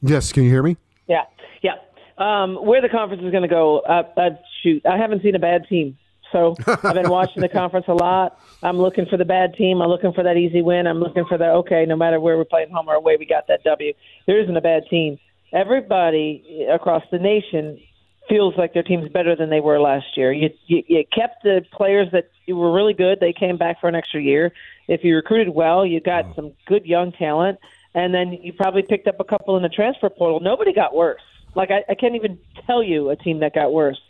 Yes. 0.00 0.32
Can 0.32 0.44
you 0.44 0.50
hear 0.50 0.62
me? 0.62 0.76
Yeah. 1.06 1.24
Yeah. 1.62 1.74
Um, 2.18 2.56
where 2.56 2.80
the 2.80 2.88
conference 2.88 3.22
is 3.22 3.30
going 3.30 3.42
to 3.42 3.48
go? 3.48 3.80
Uh, 3.80 4.02
uh, 4.16 4.30
shoot, 4.62 4.84
I 4.86 4.96
haven't 4.96 5.22
seen 5.22 5.34
a 5.34 5.38
bad 5.38 5.66
team 5.68 5.96
So 6.32 6.54
I've 6.66 6.94
been 6.94 7.10
watching 7.10 7.40
the 7.42 7.48
conference 7.48 7.86
a 7.88 7.94
lot. 7.94 8.40
I'm 8.62 8.78
looking 8.78 9.06
for 9.06 9.16
the 9.16 9.24
bad 9.24 9.54
team. 9.54 9.80
I'm 9.80 9.88
looking 9.88 10.12
for 10.12 10.22
that 10.22 10.36
easy 10.36 10.62
win. 10.62 10.86
I'm 10.86 11.00
looking 11.00 11.24
for 11.24 11.38
the 11.38 11.46
okay, 11.46 11.86
no 11.86 11.96
matter 11.96 12.20
where 12.20 12.36
we're 12.36 12.44
playing 12.44 12.70
home 12.70 12.88
or 12.88 12.94
away, 12.94 13.16
we 13.18 13.26
got 13.26 13.46
that 13.48 13.64
W. 13.64 13.92
There 14.26 14.40
isn't 14.40 14.56
a 14.56 14.60
bad 14.60 14.84
team. 14.90 15.18
Everybody 15.52 16.66
across 16.70 17.02
the 17.10 17.18
nation 17.18 17.80
feels 18.28 18.54
like 18.58 18.74
their 18.74 18.82
team's 18.82 19.10
better 19.10 19.34
than 19.34 19.48
they 19.48 19.60
were 19.60 19.80
last 19.80 20.16
year. 20.16 20.32
You, 20.32 20.50
you 20.66 20.82
you 20.86 21.04
kept 21.12 21.42
the 21.42 21.64
players 21.72 22.08
that 22.12 22.30
were 22.46 22.72
really 22.72 22.94
good. 22.94 23.20
They 23.20 23.32
came 23.32 23.56
back 23.56 23.80
for 23.80 23.88
an 23.88 23.94
extra 23.94 24.20
year. 24.20 24.52
If 24.86 25.04
you 25.04 25.16
recruited 25.16 25.54
well, 25.54 25.86
you 25.86 26.00
got 26.00 26.34
some 26.34 26.52
good 26.66 26.84
young 26.84 27.12
talent, 27.12 27.58
and 27.94 28.12
then 28.14 28.32
you 28.32 28.52
probably 28.52 28.82
picked 28.82 29.08
up 29.08 29.20
a 29.20 29.24
couple 29.24 29.56
in 29.56 29.62
the 29.62 29.68
transfer 29.68 30.10
portal. 30.10 30.40
Nobody 30.40 30.72
got 30.72 30.94
worse. 30.94 31.22
Like 31.54 31.70
I, 31.70 31.84
I 31.88 31.94
can't 31.94 32.14
even 32.14 32.38
tell 32.66 32.82
you 32.82 33.10
a 33.10 33.16
team 33.16 33.40
that 33.40 33.54
got 33.54 33.72
worse. 33.72 34.00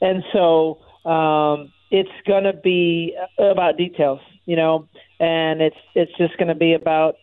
And 0.00 0.24
so 0.32 0.78
um, 1.08 1.72
it's 1.90 2.10
going 2.26 2.44
to 2.44 2.52
be 2.52 3.16
about 3.38 3.78
details, 3.78 4.20
you 4.44 4.56
know, 4.56 4.86
and 5.18 5.62
it's 5.62 5.76
it's 5.94 6.12
just 6.18 6.36
going 6.36 6.48
to 6.48 6.54
be 6.54 6.74
about 6.74 7.16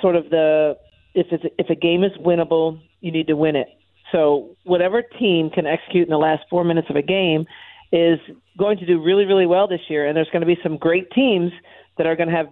sort 0.00 0.16
of 0.16 0.30
the 0.30 0.78
if 1.14 1.26
it's 1.30 1.44
if 1.58 1.68
a 1.68 1.74
game 1.74 2.02
is 2.02 2.12
winnable, 2.18 2.80
you 3.00 3.12
need 3.12 3.26
to 3.26 3.36
win 3.36 3.56
it. 3.56 3.68
So 4.10 4.56
whatever 4.64 5.02
team 5.02 5.50
can 5.50 5.66
execute 5.66 6.08
in 6.08 6.10
the 6.10 6.18
last 6.18 6.44
four 6.48 6.64
minutes 6.64 6.88
of 6.88 6.96
a 6.96 7.02
game 7.02 7.44
is 7.92 8.18
going 8.56 8.78
to 8.78 8.86
do 8.86 9.02
really 9.02 9.26
really 9.26 9.46
well 9.46 9.68
this 9.68 9.82
year, 9.88 10.06
and 10.06 10.16
there's 10.16 10.30
going 10.30 10.40
to 10.40 10.46
be 10.46 10.58
some 10.62 10.78
great 10.78 11.10
teams 11.10 11.52
that 11.98 12.06
are 12.06 12.16
going 12.16 12.30
to 12.30 12.34
have 12.34 12.46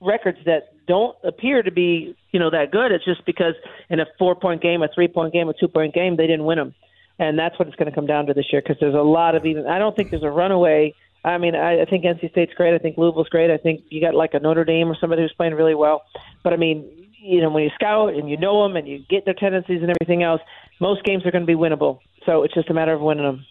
records 0.00 0.38
that 0.44 0.74
don't 0.86 1.16
appear 1.24 1.62
to 1.62 1.70
be 1.70 2.14
you 2.32 2.38
know 2.38 2.50
that 2.50 2.72
good. 2.72 2.92
It's 2.92 3.06
just 3.06 3.24
because 3.24 3.54
in 3.88 4.00
a 4.00 4.06
four 4.18 4.34
point 4.34 4.60
game, 4.60 4.82
a 4.82 4.88
three 4.94 5.08
point 5.08 5.32
game, 5.32 5.48
a 5.48 5.54
two 5.54 5.68
point 5.68 5.94
game, 5.94 6.16
they 6.18 6.26
didn't 6.26 6.44
win 6.44 6.58
them 6.58 6.74
and 7.18 7.38
that's 7.38 7.58
what 7.58 7.68
it's 7.68 7.76
going 7.76 7.90
to 7.90 7.94
come 7.94 8.06
down 8.06 8.26
to 8.26 8.34
this 8.34 8.46
year 8.52 8.62
because 8.62 8.76
there's 8.80 8.94
a 8.94 8.98
lot 8.98 9.34
of 9.34 9.44
even. 9.44 9.66
I 9.66 9.78
don't 9.78 9.96
think 9.96 10.10
there's 10.10 10.22
a 10.22 10.30
runaway. 10.30 10.94
I 11.24 11.36
mean, 11.38 11.54
I, 11.54 11.82
I 11.82 11.84
think 11.84 12.04
NC 12.04 12.30
State's 12.30 12.54
great. 12.54 12.74
I 12.74 12.78
think 12.78 12.96
Louisville's 12.96 13.28
great. 13.28 13.50
I 13.50 13.58
think 13.58 13.82
you 13.88 14.00
got 14.00 14.14
like 14.14 14.34
a 14.34 14.40
Notre 14.40 14.64
Dame 14.64 14.88
or 14.88 14.96
somebody 15.00 15.22
who's 15.22 15.32
playing 15.32 15.54
really 15.54 15.74
well. 15.74 16.04
But 16.44 16.52
I 16.52 16.56
mean, 16.56 17.08
you 17.20 17.40
know, 17.40 17.50
when 17.50 17.64
you 17.64 17.70
scout 17.74 18.14
and 18.14 18.30
you 18.30 18.36
know 18.36 18.62
them 18.62 18.76
and 18.76 18.86
you 18.86 19.04
get 19.10 19.24
their 19.24 19.34
tendencies 19.34 19.82
and 19.82 19.90
everything 19.90 20.22
else, 20.22 20.40
most 20.80 21.04
games 21.04 21.26
are 21.26 21.30
going 21.30 21.42
to 21.42 21.46
be 21.46 21.58
winnable. 21.58 21.98
So 22.24 22.44
it's 22.44 22.54
just 22.54 22.70
a 22.70 22.74
matter 22.74 22.92
of 22.92 23.00
winning 23.00 23.24
them. 23.24 23.44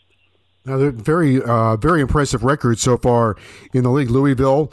Now, 0.66 0.78
they're 0.78 0.92
very, 0.92 1.42
uh, 1.42 1.78
very 1.78 2.02
impressive 2.02 2.44
records 2.44 2.82
so 2.82 2.98
far 2.98 3.38
in 3.74 3.84
the 3.84 3.90
league. 3.90 4.10
Louisville, 4.10 4.72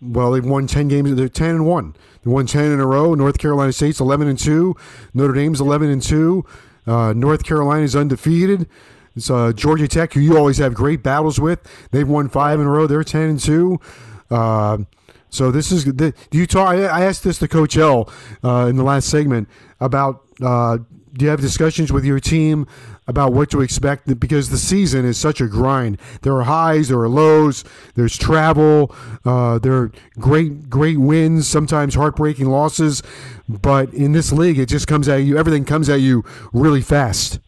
well, 0.00 0.32
they've 0.32 0.44
won 0.44 0.66
ten 0.66 0.88
games. 0.88 1.14
They're 1.14 1.28
ten 1.28 1.50
and 1.50 1.66
one. 1.66 1.94
They 2.24 2.30
won 2.30 2.46
ten 2.46 2.72
in 2.72 2.80
a 2.80 2.86
row. 2.86 3.14
North 3.14 3.38
Carolina 3.38 3.72
State's 3.72 4.00
eleven 4.00 4.28
and 4.28 4.38
two. 4.38 4.76
Notre 5.12 5.34
Dame's 5.34 5.60
eleven 5.60 5.90
and 5.90 6.02
two. 6.02 6.44
Uh, 6.86 7.12
North 7.12 7.44
Carolina 7.44 7.82
is 7.82 7.96
undefeated. 7.96 8.68
It's 9.16 9.30
uh, 9.30 9.52
Georgia 9.52 9.88
Tech, 9.88 10.12
who 10.12 10.20
you 10.20 10.36
always 10.36 10.58
have 10.58 10.74
great 10.74 11.02
battles 11.02 11.40
with. 11.40 11.60
They've 11.92 12.08
won 12.08 12.28
five 12.28 12.60
in 12.60 12.66
a 12.66 12.70
row. 12.70 12.86
They're 12.86 13.04
ten 13.04 13.30
and 13.30 13.40
two. 13.40 13.80
Uh, 14.30 14.78
so 15.30 15.50
this 15.50 15.72
is 15.72 15.84
the, 15.84 16.14
do 16.30 16.38
you 16.38 16.46
talk? 16.46 16.74
I 16.74 17.04
asked 17.04 17.24
this 17.24 17.38
to 17.38 17.48
Coach 17.48 17.76
L 17.76 18.12
uh, 18.42 18.66
in 18.68 18.76
the 18.76 18.84
last 18.84 19.08
segment 19.08 19.48
about. 19.80 20.22
Uh, 20.42 20.78
do 21.16 21.24
you 21.24 21.30
have 21.30 21.40
discussions 21.40 21.92
with 21.92 22.04
your 22.04 22.18
team 22.18 22.66
about 23.06 23.32
what 23.32 23.50
to 23.50 23.60
expect 23.60 24.18
because 24.18 24.50
the 24.50 24.58
season 24.58 25.04
is 25.04 25.18
such 25.18 25.40
a 25.40 25.46
grind. 25.46 25.98
There 26.22 26.34
are 26.36 26.44
highs, 26.44 26.88
there 26.88 27.00
are 27.00 27.08
lows, 27.08 27.64
there's 27.94 28.16
travel, 28.16 28.94
uh, 29.24 29.58
there 29.58 29.74
are 29.74 29.92
great 30.18 30.70
great 30.70 30.98
wins, 30.98 31.46
sometimes 31.46 31.94
heartbreaking 31.94 32.46
losses. 32.46 33.02
But 33.48 33.92
in 33.92 34.12
this 34.12 34.32
league, 34.32 34.58
it 34.58 34.66
just 34.66 34.86
comes 34.86 35.08
at 35.08 35.16
you. 35.16 35.36
Everything 35.36 35.64
comes 35.64 35.88
at 35.88 36.00
you 36.00 36.24
really 36.52 36.80
fast. 36.80 37.40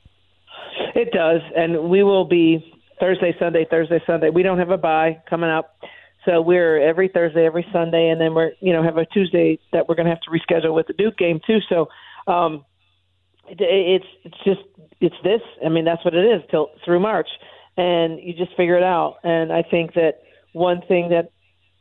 It 0.94 1.12
does, 1.12 1.40
and 1.54 1.90
we 1.90 2.02
will 2.02 2.24
be 2.24 2.72
Thursday, 3.00 3.34
Sunday, 3.38 3.66
Thursday, 3.70 4.02
Sunday. 4.06 4.30
We 4.30 4.42
don't 4.42 4.58
have 4.58 4.70
a 4.70 4.78
bye 4.78 5.22
coming 5.28 5.50
up, 5.50 5.76
so 6.24 6.40
we're 6.40 6.80
every 6.80 7.08
Thursday, 7.08 7.46
every 7.46 7.66
Sunday, 7.72 8.08
and 8.08 8.20
then 8.20 8.34
we're 8.34 8.52
you 8.60 8.72
know 8.72 8.82
have 8.82 8.96
a 8.96 9.06
Tuesday 9.06 9.58
that 9.72 9.88
we're 9.88 9.94
going 9.94 10.06
to 10.06 10.10
have 10.10 10.20
to 10.22 10.30
reschedule 10.30 10.74
with 10.74 10.86
the 10.86 10.94
Duke 10.94 11.16
game 11.16 11.40
too. 11.46 11.58
So 11.68 11.88
um, 12.26 12.64
it's 13.48 14.04
it's 14.24 14.36
just 14.44 14.60
it's 15.00 15.16
this. 15.22 15.40
I 15.64 15.68
mean, 15.68 15.84
that's 15.84 16.04
what 16.04 16.14
it 16.14 16.24
is 16.24 16.42
till 16.50 16.70
through 16.84 17.00
March, 17.00 17.28
and 17.76 18.18
you 18.20 18.32
just 18.34 18.56
figure 18.56 18.76
it 18.76 18.82
out. 18.82 19.16
And 19.22 19.52
I 19.52 19.62
think 19.62 19.94
that 19.94 20.22
one 20.52 20.82
thing 20.88 21.10
that 21.10 21.30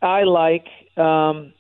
I 0.02 0.24
like. 0.24 0.66
Um, 0.98 1.54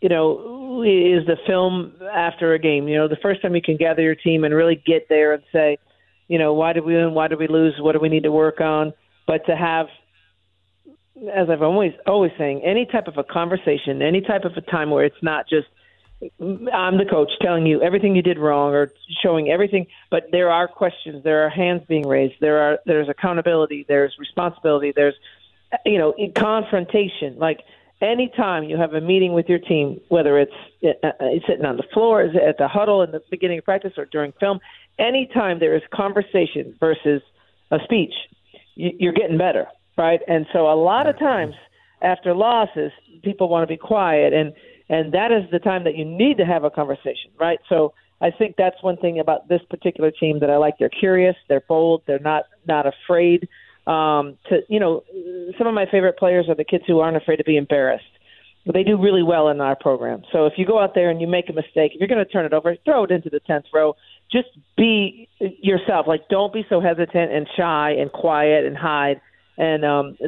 you 0.00 0.10
know, 0.10 0.82
is 0.82 1.26
the 1.26 1.36
film 1.46 1.94
after 2.14 2.52
a 2.52 2.58
game. 2.58 2.86
You 2.86 2.96
know, 2.96 3.08
the 3.08 3.16
first 3.22 3.42
time 3.42 3.54
you 3.54 3.62
can 3.62 3.76
gather 3.76 4.02
your 4.02 4.14
team 4.14 4.44
and 4.44 4.54
really 4.54 4.80
get 4.86 5.08
there 5.08 5.32
and 5.32 5.42
say, 5.52 5.78
you 6.28 6.38
know, 6.38 6.52
why 6.52 6.72
did 6.72 6.84
we 6.84 6.94
win? 6.94 7.14
Why 7.14 7.28
did 7.28 7.38
we 7.38 7.48
lose? 7.48 7.74
What 7.78 7.92
do 7.92 7.98
we 8.00 8.08
need 8.08 8.24
to 8.24 8.32
work 8.32 8.60
on? 8.60 8.92
But 9.26 9.46
to 9.46 9.56
have, 9.56 9.86
as 11.34 11.48
I've 11.50 11.62
always 11.62 11.92
always 12.06 12.32
saying, 12.38 12.62
any 12.64 12.86
type 12.86 13.06
of 13.06 13.16
a 13.16 13.24
conversation, 13.24 14.02
any 14.02 14.20
type 14.20 14.44
of 14.44 14.52
a 14.56 14.60
time 14.60 14.90
where 14.90 15.04
it's 15.04 15.22
not 15.22 15.48
just 15.48 15.66
I'm 16.40 16.98
the 16.98 17.06
coach 17.08 17.30
telling 17.40 17.66
you 17.66 17.82
everything 17.82 18.14
you 18.16 18.22
did 18.22 18.38
wrong 18.38 18.74
or 18.74 18.92
showing 19.22 19.50
everything, 19.50 19.86
but 20.10 20.24
there 20.32 20.50
are 20.50 20.68
questions, 20.68 21.24
there 21.24 21.44
are 21.44 21.48
hands 21.48 21.82
being 21.88 22.06
raised, 22.06 22.34
there 22.40 22.58
are 22.58 22.78
there's 22.86 23.08
accountability, 23.08 23.84
there's 23.88 24.14
responsibility, 24.18 24.92
there's 24.94 25.14
you 25.84 25.98
know 25.98 26.14
confrontation, 26.34 27.38
like 27.38 27.60
anytime 28.00 28.64
you 28.64 28.76
have 28.76 28.94
a 28.94 29.00
meeting 29.00 29.32
with 29.32 29.48
your 29.48 29.58
team, 29.58 30.00
whether 30.08 30.38
it's 30.38 30.52
uh, 30.84 31.06
uh, 31.06 31.12
sitting 31.46 31.64
on 31.64 31.76
the 31.76 31.84
floor, 31.92 32.22
is 32.22 32.36
at 32.36 32.58
the 32.58 32.68
huddle 32.68 33.02
in 33.02 33.10
the 33.10 33.22
beginning 33.30 33.58
of 33.58 33.64
practice, 33.64 33.92
or 33.96 34.04
during 34.06 34.32
film, 34.38 34.60
anytime 34.98 35.58
there 35.58 35.74
is 35.74 35.82
conversation 35.92 36.74
versus 36.78 37.22
a 37.70 37.78
speech, 37.84 38.14
you're 38.74 39.12
getting 39.12 39.38
better, 39.38 39.66
right? 39.96 40.20
And 40.28 40.46
so 40.52 40.70
a 40.70 40.76
lot 40.76 41.06
of 41.06 41.18
times 41.18 41.54
after 42.02 42.34
losses, 42.34 42.92
people 43.22 43.48
want 43.48 43.62
to 43.62 43.66
be 43.66 43.78
quiet, 43.78 44.32
and 44.32 44.52
and 44.88 45.12
that 45.12 45.32
is 45.32 45.50
the 45.50 45.58
time 45.58 45.84
that 45.84 45.96
you 45.96 46.04
need 46.04 46.38
to 46.38 46.44
have 46.44 46.64
a 46.64 46.70
conversation, 46.70 47.30
right? 47.38 47.58
So. 47.68 47.94
I 48.18 48.30
think 48.30 48.54
that's 48.56 48.82
one 48.82 48.96
thing 48.96 49.20
about 49.20 49.46
this 49.46 49.60
particular 49.68 50.10
team 50.10 50.40
that 50.40 50.48
I 50.48 50.56
like. 50.56 50.78
They're 50.78 50.88
curious, 50.88 51.36
they're 51.50 51.62
bold, 51.68 52.00
they're 52.06 52.18
not 52.18 52.44
not 52.66 52.86
afraid 52.86 53.46
um, 53.86 54.36
to 54.48 54.60
you 54.68 54.80
know 54.80 55.04
some 55.58 55.66
of 55.66 55.74
my 55.74 55.86
favorite 55.90 56.18
players 56.18 56.48
are 56.48 56.54
the 56.54 56.64
kids 56.64 56.84
who 56.86 57.00
aren't 57.00 57.16
afraid 57.16 57.36
to 57.36 57.44
be 57.44 57.56
embarrassed. 57.56 58.04
They 58.72 58.82
do 58.82 59.00
really 59.00 59.22
well 59.22 59.48
in 59.48 59.60
our 59.60 59.76
program. 59.76 60.22
So 60.32 60.46
if 60.46 60.54
you 60.56 60.66
go 60.66 60.80
out 60.80 60.94
there 60.94 61.08
and 61.08 61.20
you 61.20 61.28
make 61.28 61.48
a 61.48 61.52
mistake, 61.52 61.92
if 61.94 62.00
you're 62.00 62.08
going 62.08 62.24
to 62.24 62.30
turn 62.30 62.44
it 62.44 62.52
over, 62.52 62.74
throw 62.84 63.04
it 63.04 63.12
into 63.12 63.30
the 63.30 63.38
tenth 63.38 63.66
row. 63.72 63.94
Just 64.32 64.48
be 64.76 65.28
yourself. 65.38 66.06
Like 66.08 66.28
don't 66.28 66.52
be 66.52 66.66
so 66.68 66.80
hesitant 66.80 67.30
and 67.32 67.46
shy 67.56 67.92
and 67.92 68.10
quiet 68.10 68.64
and 68.64 68.76
hide. 68.76 69.20
And 69.56 69.84
um, 69.84 70.18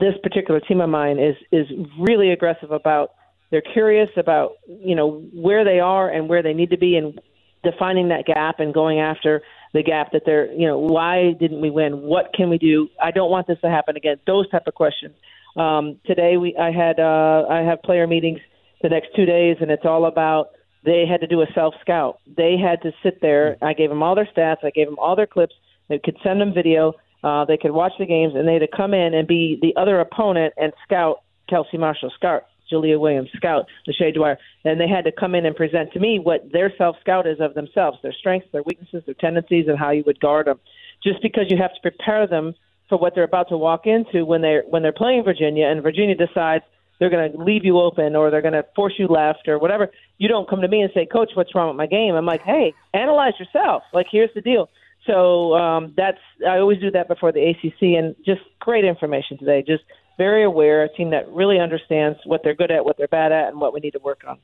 this 0.00 0.14
particular 0.22 0.60
team 0.60 0.80
of 0.80 0.90
mine 0.90 1.18
is 1.18 1.36
is 1.52 1.66
really 1.98 2.30
aggressive 2.30 2.70
about. 2.70 3.10
They're 3.54 3.72
curious 3.72 4.08
about 4.16 4.54
you 4.66 4.96
know 4.96 5.20
where 5.32 5.64
they 5.64 5.78
are 5.78 6.10
and 6.10 6.28
where 6.28 6.42
they 6.42 6.54
need 6.54 6.70
to 6.70 6.76
be 6.76 6.96
and 6.96 7.20
defining 7.62 8.08
that 8.08 8.24
gap 8.26 8.58
and 8.58 8.74
going 8.74 8.98
after 8.98 9.42
the 9.72 9.84
gap 9.84 10.10
that 10.10 10.22
they're, 10.26 10.52
you 10.52 10.66
know, 10.66 10.76
why 10.76 11.34
didn't 11.38 11.60
we 11.60 11.70
win? 11.70 12.02
What 12.02 12.32
can 12.34 12.50
we 12.50 12.58
do? 12.58 12.88
I 13.00 13.12
don't 13.12 13.30
want 13.30 13.46
this 13.46 13.60
to 13.60 13.70
happen 13.70 13.96
again. 13.96 14.16
Those 14.26 14.50
type 14.50 14.64
of 14.66 14.74
questions. 14.74 15.14
Um, 15.56 16.00
today 16.04 16.36
we, 16.36 16.56
I 16.56 16.72
had, 16.72 16.98
uh, 16.98 17.46
I 17.48 17.60
have 17.60 17.80
player 17.82 18.08
meetings 18.08 18.40
the 18.82 18.88
next 18.88 19.10
two 19.14 19.24
days, 19.24 19.58
and 19.60 19.70
it's 19.70 19.84
all 19.84 20.06
about 20.06 20.48
they 20.84 21.04
had 21.08 21.20
to 21.20 21.28
do 21.28 21.42
a 21.42 21.46
self 21.54 21.74
scout. 21.80 22.18
They 22.36 22.56
had 22.56 22.82
to 22.82 22.90
sit 23.04 23.20
there. 23.22 23.56
I 23.62 23.72
gave 23.72 23.88
them 23.88 24.02
all 24.02 24.16
their 24.16 24.28
stats. 24.36 24.64
I 24.64 24.70
gave 24.70 24.88
them 24.88 24.98
all 24.98 25.14
their 25.14 25.28
clips. 25.28 25.54
They 25.88 26.00
could 26.02 26.16
send 26.24 26.40
them 26.40 26.52
video. 26.52 26.94
Uh, 27.22 27.44
they 27.44 27.56
could 27.56 27.70
watch 27.70 27.92
the 28.00 28.04
games, 28.04 28.34
and 28.34 28.48
they 28.48 28.54
had 28.54 28.62
to 28.62 28.76
come 28.76 28.94
in 28.94 29.14
and 29.14 29.28
be 29.28 29.60
the 29.62 29.80
other 29.80 30.00
opponent 30.00 30.54
and 30.56 30.72
scout 30.84 31.18
Kelsey 31.48 31.78
Marshall, 31.78 32.10
scout 32.16 32.42
Julia 32.68 32.98
Williams, 32.98 33.30
scout 33.36 33.66
Lachey 33.88 34.14
Dwyer, 34.14 34.38
and 34.64 34.80
they 34.80 34.88
had 34.88 35.04
to 35.04 35.12
come 35.12 35.34
in 35.34 35.46
and 35.46 35.54
present 35.54 35.92
to 35.92 36.00
me 36.00 36.18
what 36.18 36.50
their 36.52 36.72
self 36.76 36.96
scout 37.00 37.26
is 37.26 37.38
of 37.40 37.54
themselves, 37.54 37.98
their 38.02 38.12
strengths, 38.12 38.48
their 38.52 38.62
weaknesses, 38.62 39.02
their 39.06 39.14
tendencies, 39.14 39.66
and 39.68 39.78
how 39.78 39.90
you 39.90 40.02
would 40.06 40.20
guard 40.20 40.46
them. 40.46 40.60
Just 41.02 41.22
because 41.22 41.44
you 41.48 41.58
have 41.58 41.74
to 41.74 41.80
prepare 41.82 42.26
them 42.26 42.54
for 42.88 42.98
what 42.98 43.14
they're 43.14 43.24
about 43.24 43.48
to 43.48 43.58
walk 43.58 43.86
into 43.86 44.24
when 44.24 44.42
they're 44.42 44.62
when 44.68 44.82
they're 44.82 44.92
playing 44.92 45.24
Virginia, 45.24 45.66
and 45.66 45.82
Virginia 45.82 46.14
decides 46.14 46.64
they're 46.98 47.10
going 47.10 47.32
to 47.32 47.38
leave 47.38 47.64
you 47.64 47.80
open 47.80 48.14
or 48.14 48.30
they're 48.30 48.42
going 48.42 48.54
to 48.54 48.64
force 48.76 48.94
you 48.98 49.06
left 49.06 49.48
or 49.48 49.58
whatever. 49.58 49.90
You 50.18 50.28
don't 50.28 50.48
come 50.48 50.60
to 50.60 50.68
me 50.68 50.80
and 50.80 50.90
say, 50.94 51.06
"Coach, 51.06 51.30
what's 51.34 51.54
wrong 51.54 51.68
with 51.68 51.76
my 51.76 51.86
game?" 51.86 52.14
I'm 52.14 52.26
like, 52.26 52.42
"Hey, 52.42 52.72
analyze 52.92 53.34
yourself. 53.38 53.82
Like, 53.92 54.06
here's 54.10 54.30
the 54.34 54.40
deal." 54.40 54.70
So 55.06 55.54
um, 55.54 55.92
that's 55.96 56.18
I 56.46 56.58
always 56.58 56.80
do 56.80 56.90
that 56.92 57.08
before 57.08 57.32
the 57.32 57.40
ACC, 57.40 57.98
and 57.98 58.14
just 58.24 58.40
great 58.60 58.84
information 58.84 59.38
today. 59.38 59.62
Just 59.66 59.82
very 60.16 60.44
aware, 60.44 60.84
a 60.84 60.88
team 60.88 61.10
that 61.10 61.28
really 61.30 61.58
understands 61.58 62.18
what 62.24 62.42
they're 62.42 62.54
good 62.54 62.70
at, 62.70 62.84
what 62.84 62.96
they're 62.96 63.08
bad 63.08 63.32
at, 63.32 63.48
and 63.48 63.60
what 63.60 63.72
we 63.72 63.80
need 63.80 63.92
to 63.92 64.00
work 64.00 64.22
on. 64.26 64.38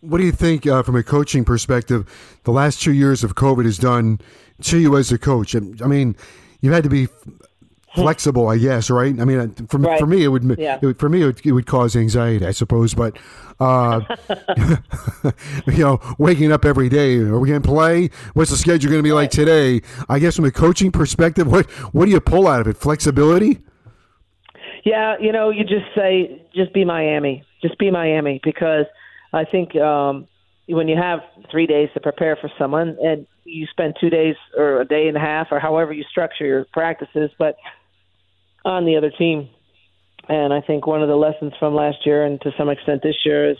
What 0.00 0.18
do 0.18 0.24
you 0.24 0.32
think, 0.32 0.66
uh, 0.66 0.82
from 0.82 0.96
a 0.96 1.02
coaching 1.02 1.44
perspective, 1.44 2.08
the 2.44 2.52
last 2.52 2.80
two 2.80 2.92
years 2.92 3.24
of 3.24 3.34
COVID 3.34 3.64
has 3.64 3.78
done 3.78 4.20
to 4.62 4.78
you 4.78 4.96
as 4.96 5.10
a 5.12 5.18
coach? 5.18 5.54
I 5.54 5.86
mean, 5.86 6.16
you've 6.60 6.72
had 6.72 6.84
to 6.84 6.90
be 6.90 7.08
flexible, 7.96 8.48
I 8.48 8.58
guess, 8.58 8.90
right? 8.90 9.18
I 9.18 9.24
mean, 9.24 9.38
uh, 9.38 9.48
for, 9.68 9.78
right. 9.78 9.98
for 9.98 10.06
me, 10.06 10.22
it 10.22 10.28
would, 10.28 10.56
yeah. 10.58 10.78
it 10.80 10.86
would, 10.86 10.98
for 10.98 11.08
me 11.08 11.22
it 11.22 11.26
would, 11.26 11.46
it 11.46 11.52
would, 11.52 11.66
cause 11.66 11.96
anxiety, 11.96 12.46
I 12.46 12.52
suppose. 12.52 12.94
But 12.94 13.18
uh, 13.58 14.00
you 15.66 15.78
know, 15.78 16.00
waking 16.18 16.52
up 16.52 16.64
every 16.64 16.88
day, 16.88 17.16
are 17.18 17.38
we 17.38 17.48
going 17.48 17.62
to 17.62 17.68
play? 17.68 18.10
What's 18.34 18.50
the 18.50 18.56
schedule 18.56 18.90
going 18.90 19.02
to 19.02 19.08
be 19.08 19.12
like 19.12 19.30
today? 19.30 19.80
I 20.08 20.18
guess 20.18 20.36
from 20.36 20.44
a 20.44 20.50
coaching 20.50 20.92
perspective, 20.92 21.46
what 21.50 21.68
what 21.92 22.04
do 22.04 22.10
you 22.10 22.20
pull 22.20 22.46
out 22.46 22.60
of 22.60 22.68
it? 22.68 22.76
Flexibility. 22.76 23.60
Yeah, 24.86 25.16
you 25.20 25.32
know, 25.32 25.50
you 25.50 25.64
just 25.64 25.86
say, 25.96 26.46
just 26.54 26.72
be 26.72 26.84
Miami, 26.84 27.42
just 27.60 27.76
be 27.76 27.90
Miami, 27.90 28.40
because 28.44 28.84
I 29.32 29.44
think 29.44 29.74
um, 29.74 30.28
when 30.68 30.86
you 30.86 30.96
have 30.96 31.18
three 31.50 31.66
days 31.66 31.88
to 31.94 32.00
prepare 32.00 32.36
for 32.40 32.48
someone, 32.56 32.96
and 33.02 33.26
you 33.42 33.66
spend 33.66 33.96
two 34.00 34.10
days 34.10 34.36
or 34.56 34.82
a 34.82 34.84
day 34.84 35.08
and 35.08 35.16
a 35.16 35.20
half, 35.20 35.48
or 35.50 35.58
however 35.58 35.92
you 35.92 36.04
structure 36.08 36.46
your 36.46 36.66
practices, 36.72 37.32
but 37.36 37.56
on 38.64 38.84
the 38.86 38.96
other 38.96 39.10
team. 39.10 39.48
And 40.28 40.52
I 40.52 40.60
think 40.60 40.86
one 40.86 41.02
of 41.02 41.08
the 41.08 41.16
lessons 41.16 41.52
from 41.58 41.74
last 41.74 42.06
year, 42.06 42.24
and 42.24 42.40
to 42.42 42.52
some 42.56 42.68
extent 42.68 43.02
this 43.02 43.16
year, 43.24 43.50
is 43.50 43.58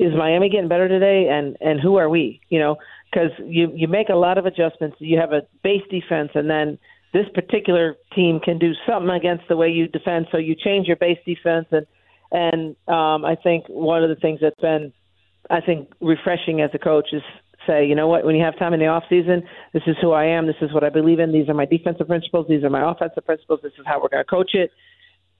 is 0.00 0.12
Miami 0.18 0.48
getting 0.48 0.68
better 0.68 0.88
today, 0.88 1.28
and 1.30 1.56
and 1.60 1.78
who 1.80 1.98
are 1.98 2.08
we? 2.08 2.40
You 2.48 2.58
know, 2.58 2.78
because 3.12 3.30
you 3.44 3.70
you 3.72 3.86
make 3.86 4.08
a 4.08 4.16
lot 4.16 4.38
of 4.38 4.46
adjustments. 4.46 4.96
You 4.98 5.20
have 5.20 5.32
a 5.32 5.42
base 5.62 5.82
defense, 5.88 6.30
and 6.34 6.50
then 6.50 6.78
this 7.14 7.26
particular 7.32 7.96
team 8.14 8.40
can 8.40 8.58
do 8.58 8.72
something 8.86 9.08
against 9.08 9.44
the 9.48 9.56
way 9.56 9.68
you 9.68 9.86
defend. 9.86 10.26
So 10.32 10.36
you 10.36 10.56
change 10.56 10.88
your 10.88 10.96
base 10.96 11.18
defense, 11.24 11.66
and 11.70 11.86
and 12.32 12.76
um, 12.88 13.24
I 13.24 13.36
think 13.36 13.66
one 13.68 14.02
of 14.02 14.08
the 14.10 14.16
things 14.16 14.40
that's 14.42 14.60
been, 14.60 14.92
I 15.48 15.60
think, 15.60 15.88
refreshing 16.00 16.60
as 16.60 16.70
a 16.74 16.78
coach 16.78 17.10
is 17.12 17.22
say, 17.66 17.86
you 17.86 17.94
know 17.94 18.08
what, 18.08 18.24
when 18.24 18.34
you 18.34 18.44
have 18.44 18.58
time 18.58 18.74
in 18.74 18.80
the 18.80 18.88
off 18.88 19.04
season, 19.08 19.44
this 19.72 19.84
is 19.86 19.96
who 20.02 20.10
I 20.10 20.26
am. 20.26 20.46
This 20.46 20.56
is 20.60 20.72
what 20.72 20.82
I 20.82 20.90
believe 20.90 21.20
in. 21.20 21.32
These 21.32 21.48
are 21.48 21.54
my 21.54 21.64
defensive 21.64 22.08
principles. 22.08 22.46
These 22.48 22.64
are 22.64 22.70
my 22.70 22.90
offensive 22.90 23.24
principles. 23.24 23.60
This 23.62 23.72
is 23.78 23.86
how 23.86 24.02
we're 24.02 24.08
going 24.08 24.24
to 24.24 24.28
coach 24.28 24.50
it. 24.54 24.72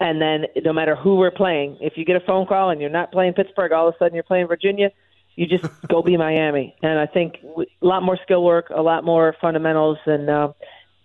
And 0.00 0.22
then 0.22 0.46
no 0.64 0.72
matter 0.72 0.96
who 0.96 1.16
we're 1.16 1.32
playing, 1.32 1.78
if 1.80 1.94
you 1.96 2.04
get 2.04 2.16
a 2.16 2.24
phone 2.26 2.46
call 2.46 2.70
and 2.70 2.80
you're 2.80 2.90
not 2.90 3.12
playing 3.12 3.34
Pittsburgh, 3.34 3.72
all 3.72 3.88
of 3.88 3.94
a 3.94 3.98
sudden 3.98 4.14
you're 4.14 4.22
playing 4.22 4.46
Virginia, 4.46 4.90
you 5.36 5.46
just 5.46 5.64
go 5.88 6.02
be 6.02 6.16
Miami. 6.16 6.74
And 6.82 6.98
I 6.98 7.06
think 7.06 7.34
a 7.44 7.86
lot 7.86 8.02
more 8.02 8.18
skill 8.22 8.44
work, 8.44 8.70
a 8.74 8.82
lot 8.82 9.04
more 9.04 9.34
fundamentals, 9.40 9.98
and 10.06 10.30
uh, 10.30 10.52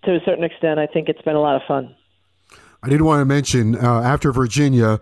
to 0.04 0.16
a 0.16 0.20
certain 0.26 0.44
extent, 0.44 0.80
I 0.80 0.88
think 0.88 1.10
it's 1.10 1.22
been 1.22 1.36
a 1.36 1.42
lot 1.42 1.56
of 1.56 1.62
fun. 1.68 1.96
I 2.82 2.90
did 2.90 3.02
want 3.02 3.22
to 3.22 3.26
mention 3.26 3.76
uh, 3.76 4.02
after 4.02 4.32
Virginia, 4.32 5.00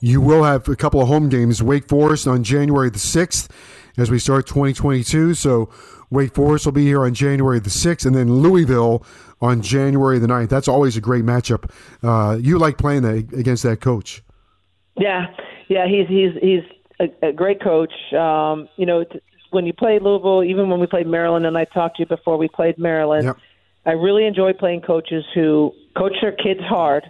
you 0.00 0.20
will 0.20 0.44
have 0.44 0.68
a 0.68 0.76
couple 0.76 1.00
of 1.00 1.08
home 1.08 1.28
games. 1.28 1.62
Wake 1.62 1.88
Forest 1.88 2.26
on 2.26 2.42
January 2.42 2.88
the 2.90 2.98
6th 2.98 3.50
as 3.98 4.10
we 4.10 4.18
start 4.18 4.46
2022. 4.46 5.34
So 5.34 5.68
Wake 6.10 6.34
Forest 6.34 6.64
will 6.64 6.72
be 6.72 6.84
here 6.84 7.04
on 7.04 7.12
January 7.14 7.58
the 7.58 7.68
6th, 7.70 8.06
and 8.06 8.16
then 8.16 8.32
Louisville 8.32 9.04
on 9.40 9.60
January 9.60 10.18
the 10.18 10.26
9th. 10.26 10.48
That's 10.48 10.68
always 10.68 10.96
a 10.96 11.00
great 11.00 11.24
matchup. 11.24 11.70
Uh, 12.02 12.36
you 12.38 12.58
like 12.58 12.78
playing 12.78 13.02
that, 13.02 13.32
against 13.38 13.62
that 13.64 13.80
coach. 13.80 14.22
Yeah, 14.96 15.26
yeah, 15.68 15.86
he's 15.86 16.08
he's 16.08 16.32
he's 16.40 16.62
a, 16.98 17.28
a 17.28 17.32
great 17.32 17.62
coach. 17.62 17.92
Um, 18.12 18.68
you 18.76 18.86
know, 18.86 19.04
t- 19.04 19.20
when 19.50 19.64
you 19.64 19.72
play 19.72 19.98
Louisville, 20.00 20.42
even 20.42 20.68
when 20.68 20.80
we 20.80 20.86
played 20.86 21.06
Maryland, 21.06 21.46
and 21.46 21.56
I 21.56 21.66
talked 21.66 21.96
to 21.96 22.02
you 22.02 22.06
before 22.06 22.36
we 22.36 22.48
played 22.48 22.78
Maryland, 22.78 23.24
Yep. 23.24 23.36
I 23.88 23.92
really 23.92 24.26
enjoy 24.26 24.52
playing 24.52 24.82
coaches 24.82 25.24
who 25.34 25.72
coach 25.96 26.12
their 26.20 26.32
kids 26.32 26.60
hard, 26.60 27.04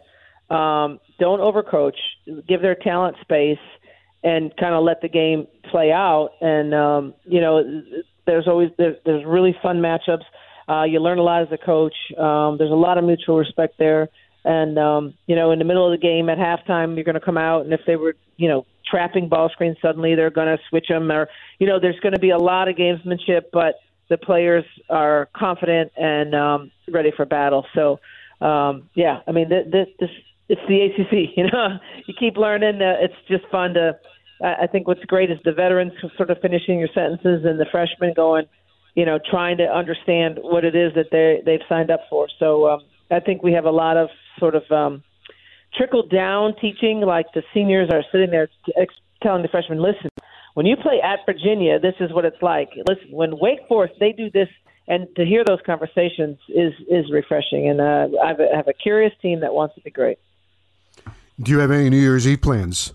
um, 0.49 1.01
don't 1.19 1.41
overcoach, 1.41 1.97
give 2.47 2.63
their 2.63 2.77
talent 2.77 3.17
space, 3.21 3.59
and 4.23 4.57
kind 4.57 4.77
of 4.77 4.85
let 4.85 5.01
the 5.03 5.09
game 5.09 5.49
play 5.73 5.91
out. 5.91 6.31
And 6.41 6.73
um, 6.73 7.15
you 7.25 7.41
know, 7.41 7.83
there's 8.27 8.47
always 8.47 8.71
there, 8.79 8.97
there's 9.05 9.25
really 9.27 9.57
fun 9.61 9.79
matchups. 9.79 10.23
Uh, 10.69 10.85
you 10.85 11.01
learn 11.01 11.19
a 11.19 11.23
lot 11.23 11.43
as 11.43 11.49
a 11.51 11.59
coach. 11.59 11.97
Um, 12.17 12.59
there's 12.59 12.71
a 12.71 12.77
lot 12.87 12.97
of 12.97 13.03
mutual 13.03 13.39
respect 13.39 13.75
there. 13.81 14.09
And 14.45 14.79
um, 14.79 15.15
you 15.27 15.35
know, 15.35 15.51
in 15.51 15.59
the 15.59 15.65
middle 15.65 15.93
of 15.93 15.99
the 15.99 16.07
game 16.07 16.29
at 16.29 16.39
halftime, 16.39 16.95
you're 16.95 17.05
going 17.05 17.15
to 17.15 17.21
come 17.21 17.37
out, 17.39 17.65
and 17.65 17.73
if 17.73 17.81
they 17.89 17.97
were, 17.97 18.15
you 18.37 18.49
know, 18.49 18.67
trapping 18.89 19.29
ball 19.29 19.49
screens, 19.49 19.79
suddenly 19.83 20.15
they're 20.15 20.31
going 20.31 20.47
to 20.47 20.63
switch 20.69 20.87
them, 20.89 21.11
or 21.11 21.29
you 21.59 21.67
know, 21.67 21.81
there's 21.81 21.99
going 21.99 22.15
to 22.15 22.21
be 22.21 22.31
a 22.31 22.39
lot 22.39 22.69
of 22.69 22.77
gamesmanship, 22.77 23.47
but 23.53 23.75
the 24.09 24.17
players 24.17 24.65
are 24.89 25.29
confident 25.37 25.93
and 25.97 26.35
um, 26.35 26.71
ready 26.91 27.13
for 27.15 27.25
battle. 27.25 27.67
So, 27.75 28.01
um, 28.45 28.89
yeah, 28.95 29.21
I 29.27 29.33
mean, 29.33 29.49
this, 29.49 29.89
this, 29.99 30.11
it's 30.49 30.61
the 30.69 30.83
ACC. 30.83 31.31
You 31.37 31.45
know, 31.51 31.79
you 32.07 32.15
keep 32.19 32.37
learning. 32.37 32.81
Uh, 32.81 32.97
it's 33.01 33.15
just 33.29 33.45
fun 33.51 33.75
to. 33.75 33.99
I 34.41 34.69
think 34.71 34.87
what's 34.87 35.05
great 35.05 35.33
is 35.33 35.39
the 35.45 35.53
veterans 35.53 35.93
sort 36.17 36.31
of 36.31 36.39
finishing 36.41 36.79
your 36.79 36.89
sentences 36.95 37.45
and 37.45 37.59
the 37.59 37.67
freshmen 37.73 38.13
going, 38.15 38.47
you 38.95 39.05
know, 39.05 39.19
trying 39.19 39.57
to 39.57 39.65
understand 39.65 40.39
what 40.41 40.65
it 40.65 40.77
is 40.77 40.95
that 40.95 41.07
they 41.11 41.43
they've 41.45 41.67
signed 41.69 41.91
up 41.91 42.01
for. 42.09 42.29
So 42.39 42.69
um, 42.69 42.81
I 43.11 43.19
think 43.19 43.43
we 43.43 43.53
have 43.53 43.65
a 43.65 43.71
lot 43.71 43.97
of 43.97 44.11
sort 44.39 44.55
of 44.55 44.63
um, 44.71 45.03
trickle 45.77 46.07
down 46.07 46.55
teaching. 46.61 47.01
Like 47.01 47.27
the 47.35 47.43
seniors 47.53 47.91
are 47.93 48.05
sitting 48.13 48.31
there 48.31 48.49
ex- 48.77 48.95
telling 49.23 49.43
the 49.43 49.49
freshmen, 49.49 49.83
listen, 49.83 50.11
when 50.59 50.67
you 50.67 50.75
play 50.75 51.01
at 51.01 51.21
Virginia, 51.25 51.79
this 51.79 51.95
is 52.01 52.13
what 52.13 52.25
it's 52.25 52.43
like. 52.43 52.71
Listen, 52.89 53.13
when 53.13 53.39
Wake 53.39 53.61
Forest 53.69 53.95
they 54.01 54.11
do 54.11 54.29
this, 54.29 54.49
and 54.89 55.07
to 55.15 55.25
hear 55.25 55.45
those 55.47 55.61
conversations 55.65 56.37
is 56.49 56.73
is 56.91 57.05
refreshing. 57.13 57.69
And 57.69 57.81
uh, 57.81 58.09
I 58.25 58.27
have 58.27 58.41
a, 58.41 58.53
I 58.53 58.57
have 58.57 58.67
a 58.67 58.73
curious 58.73 59.13
team 59.23 59.39
that 59.43 59.55
wants 59.55 59.77
to 59.77 59.81
be 59.83 59.91
great. 59.93 60.19
Do 61.41 61.53
you 61.53 61.61
have 61.61 61.71
any 61.71 61.89
New 61.89 62.01
Year's 62.01 62.27
Eve 62.27 62.43
plans? 62.43 62.93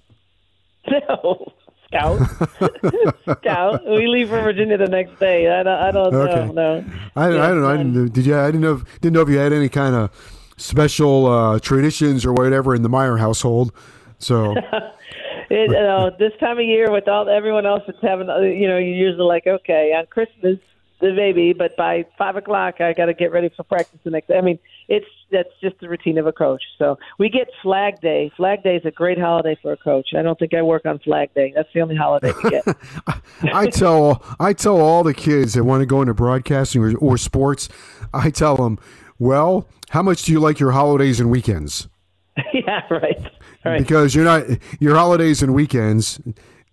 No. 0.91 1.53
Scout, 1.87 2.19
scout. 3.39 3.85
We 3.85 4.07
leave 4.07 4.27
for 4.27 4.41
Virginia 4.41 4.77
the 4.77 4.87
next 4.87 5.17
day. 5.19 5.47
I 5.47 5.63
don't. 5.63 5.79
I 5.87 5.91
don't 5.91 6.13
Okay. 6.13 6.45
know. 6.47 6.51
No. 6.51 6.85
I, 7.15 7.29
Yeah, 7.29 7.43
I 7.45 7.47
don't 7.49 7.61
know. 7.61 7.69
I 7.69 7.77
didn't, 7.77 8.11
did 8.13 8.25
you? 8.25 8.35
I 8.37 8.47
didn't 8.47 8.61
know. 8.61 8.73
If, 8.73 8.99
didn't 8.99 9.13
know 9.13 9.21
if 9.21 9.29
you 9.29 9.37
had 9.37 9.53
any 9.53 9.69
kind 9.69 9.95
of 9.95 10.09
special 10.57 11.27
uh, 11.27 11.59
traditions 11.59 12.25
or 12.25 12.33
whatever 12.33 12.75
in 12.75 12.81
the 12.81 12.89
Meier 12.89 13.15
household. 13.17 13.71
So 14.19 14.55
It, 15.53 15.69
you 15.69 15.75
know, 15.75 16.09
this 16.17 16.31
time 16.39 16.57
of 16.57 16.65
year 16.65 16.91
with 16.91 17.07
all 17.07 17.29
everyone 17.29 17.67
else 17.67 17.83
that's 17.85 18.01
having, 18.01 18.27
uh, 18.27 18.39
you 18.39 18.67
know, 18.67 18.79
you're 18.79 19.09
usually 19.09 19.23
like, 19.23 19.45
okay, 19.45 19.93
on 19.95 20.07
Christmas, 20.07 20.57
the 20.99 21.11
baby, 21.11 21.53
but 21.53 21.77
by 21.77 22.05
five 22.17 22.37
o'clock, 22.37 22.81
I 22.81 22.93
got 22.93 23.05
to 23.05 23.13
get 23.13 23.31
ready 23.31 23.49
for 23.55 23.63
practice 23.63 23.99
the 24.03 24.09
next 24.09 24.29
day. 24.29 24.37
I 24.37 24.41
mean, 24.41 24.57
it's 24.87 25.05
that's 25.31 25.49
just 25.61 25.79
the 25.79 25.89
routine 25.89 26.17
of 26.17 26.25
a 26.25 26.31
coach. 26.31 26.63
So 26.79 26.97
we 27.19 27.29
get 27.29 27.49
Flag 27.61 28.01
Day. 28.01 28.31
Flag 28.35 28.63
Day 28.63 28.77
is 28.77 28.85
a 28.85 28.91
great 28.91 29.19
holiday 29.19 29.55
for 29.61 29.73
a 29.73 29.77
coach. 29.77 30.09
I 30.17 30.23
don't 30.23 30.39
think 30.39 30.55
I 30.55 30.63
work 30.63 30.85
on 30.85 30.97
Flag 30.99 31.33
Day. 31.35 31.51
That's 31.55 31.69
the 31.71 31.81
only 31.81 31.95
holiday 31.95 32.31
we 32.43 32.49
get. 32.49 32.63
I 33.53 33.67
tell 33.67 34.23
I 34.39 34.53
tell 34.53 34.79
all 34.81 35.03
the 35.03 35.13
kids 35.13 35.53
that 35.53 35.65
want 35.65 35.81
to 35.81 35.85
go 35.85 36.01
into 36.01 36.15
broadcasting 36.15 36.83
or, 36.83 36.97
or 36.97 37.17
sports. 37.17 37.69
I 38.11 38.31
tell 38.31 38.55
them, 38.55 38.79
well, 39.19 39.67
how 39.89 40.01
much 40.01 40.23
do 40.23 40.31
you 40.31 40.39
like 40.39 40.59
your 40.59 40.71
holidays 40.71 41.19
and 41.19 41.29
weekends? 41.29 41.89
yeah, 42.53 42.81
right. 42.89 43.19
Right. 43.63 43.79
Because 43.79 44.15
you're 44.15 44.25
not 44.25 44.45
your 44.79 44.95
holidays 44.95 45.41
and 45.43 45.53
weekends, 45.53 46.19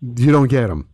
you 0.01 0.33
don't 0.33 0.49
get 0.49 0.69
them. 0.69 0.89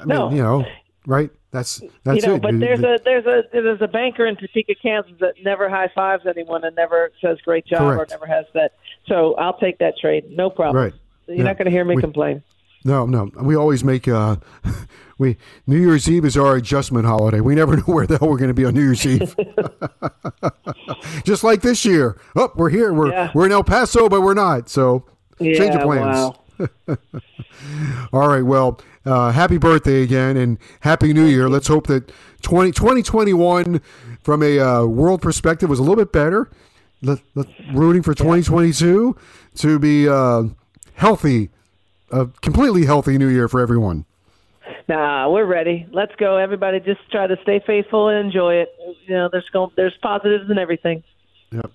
I 0.00 0.04
No. 0.06 0.28
mean, 0.28 0.36
you 0.38 0.42
know, 0.42 0.64
right? 1.06 1.30
That's 1.50 1.80
that's 2.02 2.22
you 2.22 2.28
know, 2.28 2.34
it. 2.34 2.42
but 2.42 2.58
there's 2.58 2.80
a 2.80 2.98
there's 3.04 3.26
a 3.26 3.42
there's 3.52 3.80
a 3.80 3.86
banker 3.86 4.26
in 4.26 4.34
Topeka, 4.36 4.74
Kansas 4.82 5.12
that 5.20 5.34
never 5.44 5.68
high 5.68 5.88
fives 5.94 6.24
anyone 6.26 6.64
and 6.64 6.74
never 6.74 7.12
says 7.20 7.38
great 7.44 7.64
job 7.64 7.78
Correct. 7.94 8.10
or 8.12 8.14
never 8.16 8.26
has 8.26 8.44
that. 8.54 8.72
So 9.06 9.34
I'll 9.36 9.56
take 9.58 9.78
that 9.78 9.94
trade, 10.00 10.24
no 10.30 10.50
problem. 10.50 10.82
Right. 10.84 10.92
You're 11.28 11.36
Yeah. 11.38 11.42
not 11.44 11.56
going 11.58 11.66
to 11.66 11.70
hear 11.70 11.84
me 11.84 11.94
We- 11.94 12.02
complain. 12.02 12.42
No, 12.84 13.06
no. 13.06 13.30
We 13.40 13.54
always 13.54 13.84
make 13.84 14.08
uh 14.08 14.36
we 15.18 15.36
New 15.66 15.78
Year's 15.78 16.08
Eve 16.10 16.24
is 16.24 16.36
our 16.36 16.56
adjustment 16.56 17.06
holiday. 17.06 17.40
We 17.40 17.54
never 17.54 17.76
know 17.78 17.82
where 17.84 18.06
the 18.06 18.18
hell 18.18 18.28
we're 18.28 18.38
going 18.38 18.48
to 18.48 18.54
be 18.54 18.64
on 18.64 18.74
New 18.74 18.82
Year's 18.82 19.04
Eve. 19.06 19.34
Just 21.24 21.44
like 21.44 21.62
this 21.62 21.84
year. 21.84 22.18
Oh, 22.36 22.52
we're 22.54 22.70
here. 22.70 22.92
We're 22.92 23.10
Yeah. 23.10 23.30
we're 23.34 23.46
in 23.46 23.52
El 23.52 23.64
Paso, 23.64 24.08
but 24.08 24.22
we're 24.22 24.34
not. 24.34 24.68
So 24.68 25.06
change 25.40 25.74
of 25.74 25.82
plans. 25.82 26.36
Wow. 26.58 26.98
All 28.12 28.28
right. 28.28 28.42
Well, 28.42 28.80
uh, 29.04 29.32
happy 29.32 29.58
birthday 29.58 30.02
again 30.02 30.36
and 30.36 30.58
happy 30.80 31.12
New 31.12 31.24
Year. 31.26 31.48
Let's 31.48 31.68
hope 31.68 31.86
that 31.88 32.10
20, 32.42 32.72
2021 32.72 33.80
from 34.22 34.42
a 34.42 34.58
uh, 34.58 34.84
world 34.86 35.20
perspective 35.22 35.68
was 35.68 35.78
a 35.78 35.82
little 35.82 35.96
bit 35.96 36.12
better. 36.12 36.50
Let, 37.02 37.18
let, 37.34 37.46
rooting 37.72 38.02
for 38.02 38.14
2022 38.14 39.16
to 39.56 39.78
be 39.78 40.08
uh, 40.08 40.44
healthy, 40.94 41.50
a 42.10 42.26
completely 42.40 42.86
healthy 42.86 43.18
New 43.18 43.28
Year 43.28 43.46
for 43.48 43.60
everyone. 43.60 44.06
Nah, 44.88 45.30
we're 45.30 45.46
ready. 45.46 45.86
Let's 45.92 46.14
go, 46.16 46.36
everybody. 46.36 46.80
Just 46.80 47.00
try 47.10 47.26
to 47.26 47.36
stay 47.42 47.62
faithful 47.66 48.08
and 48.08 48.26
enjoy 48.26 48.56
it. 48.56 48.68
You 49.06 49.14
know, 49.14 49.28
there's 49.30 49.48
going, 49.50 49.70
there's 49.76 49.96
positives 50.02 50.50
in 50.50 50.58
everything. 50.58 51.02
Yep. 51.52 51.70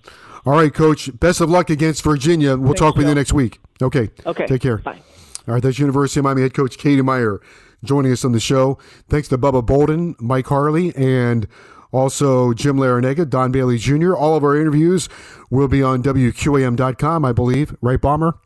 All 0.46 0.52
right, 0.52 0.72
Coach. 0.72 1.18
Best 1.18 1.40
of 1.40 1.50
luck 1.50 1.70
against 1.70 2.04
Virginia. 2.04 2.56
We'll 2.56 2.74
talk 2.74 2.96
with 2.96 3.08
you 3.08 3.14
next 3.14 3.32
week. 3.32 3.60
Okay. 3.82 4.10
Okay. 4.26 4.46
Take 4.46 4.62
care. 4.62 4.78
Bye. 4.78 5.00
All 5.48 5.54
right. 5.54 5.62
That's 5.62 5.78
University 5.78 6.20
of 6.20 6.24
Miami 6.24 6.42
head 6.42 6.54
coach 6.54 6.78
Katie 6.78 7.02
Meier 7.02 7.40
joining 7.84 8.12
us 8.12 8.24
on 8.24 8.32
the 8.32 8.40
show. 8.40 8.78
Thanks 9.08 9.28
to 9.28 9.38
Bubba 9.38 9.64
Bolden, 9.64 10.14
Mike 10.18 10.46
Harley, 10.46 10.94
and 10.94 11.48
also 11.92 12.52
Jim 12.52 12.76
Larranaga, 12.76 13.28
Don 13.28 13.50
Bailey 13.50 13.78
Jr. 13.78 14.14
All 14.14 14.36
of 14.36 14.44
our 14.44 14.56
interviews 14.56 15.08
will 15.50 15.68
be 15.68 15.82
on 15.82 16.02
WQAM.com, 16.02 17.24
I 17.24 17.32
believe. 17.32 17.74
Right, 17.80 18.00
Bomber? 18.00 18.38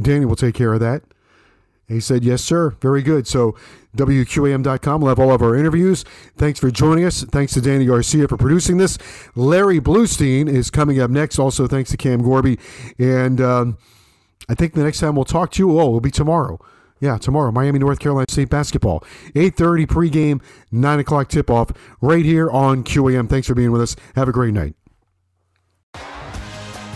Danny 0.00 0.26
will 0.26 0.36
take 0.36 0.54
care 0.54 0.74
of 0.74 0.80
that. 0.80 1.02
He 1.88 2.00
said, 2.00 2.24
yes, 2.24 2.42
sir. 2.42 2.70
Very 2.80 3.02
good. 3.02 3.26
So, 3.28 3.54
WQAM.com 3.96 5.00
will 5.00 5.08
have 5.08 5.18
all 5.18 5.32
of 5.32 5.42
our 5.42 5.56
interviews. 5.56 6.04
Thanks 6.36 6.58
for 6.58 6.70
joining 6.70 7.04
us. 7.04 7.22
Thanks 7.22 7.54
to 7.54 7.60
Danny 7.60 7.86
Garcia 7.86 8.28
for 8.28 8.36
producing 8.36 8.76
this. 8.76 8.98
Larry 9.34 9.80
Bluestein 9.80 10.48
is 10.48 10.70
coming 10.70 11.00
up 11.00 11.10
next. 11.10 11.38
Also, 11.38 11.66
thanks 11.66 11.90
to 11.90 11.96
Cam 11.96 12.22
Gorby. 12.22 12.58
And 12.98 13.40
um, 13.40 13.78
I 14.48 14.54
think 14.54 14.74
the 14.74 14.84
next 14.84 15.00
time 15.00 15.16
we'll 15.16 15.24
talk 15.24 15.50
to 15.52 15.62
you, 15.62 15.78
oh, 15.78 15.88
it'll 15.88 16.00
be 16.00 16.10
tomorrow. 16.10 16.60
Yeah, 16.98 17.18
tomorrow, 17.18 17.52
Miami, 17.52 17.78
North 17.78 17.98
Carolina 17.98 18.26
State 18.30 18.48
basketball. 18.48 19.00
8.30 19.34 19.86
pregame, 19.86 20.42
9 20.72 20.98
o'clock 20.98 21.28
tip-off 21.28 21.70
right 22.00 22.24
here 22.24 22.50
on 22.50 22.84
QAM. 22.84 23.28
Thanks 23.28 23.46
for 23.46 23.54
being 23.54 23.70
with 23.70 23.82
us. 23.82 23.96
Have 24.14 24.28
a 24.28 24.32
great 24.32 24.54
night. 24.54 24.74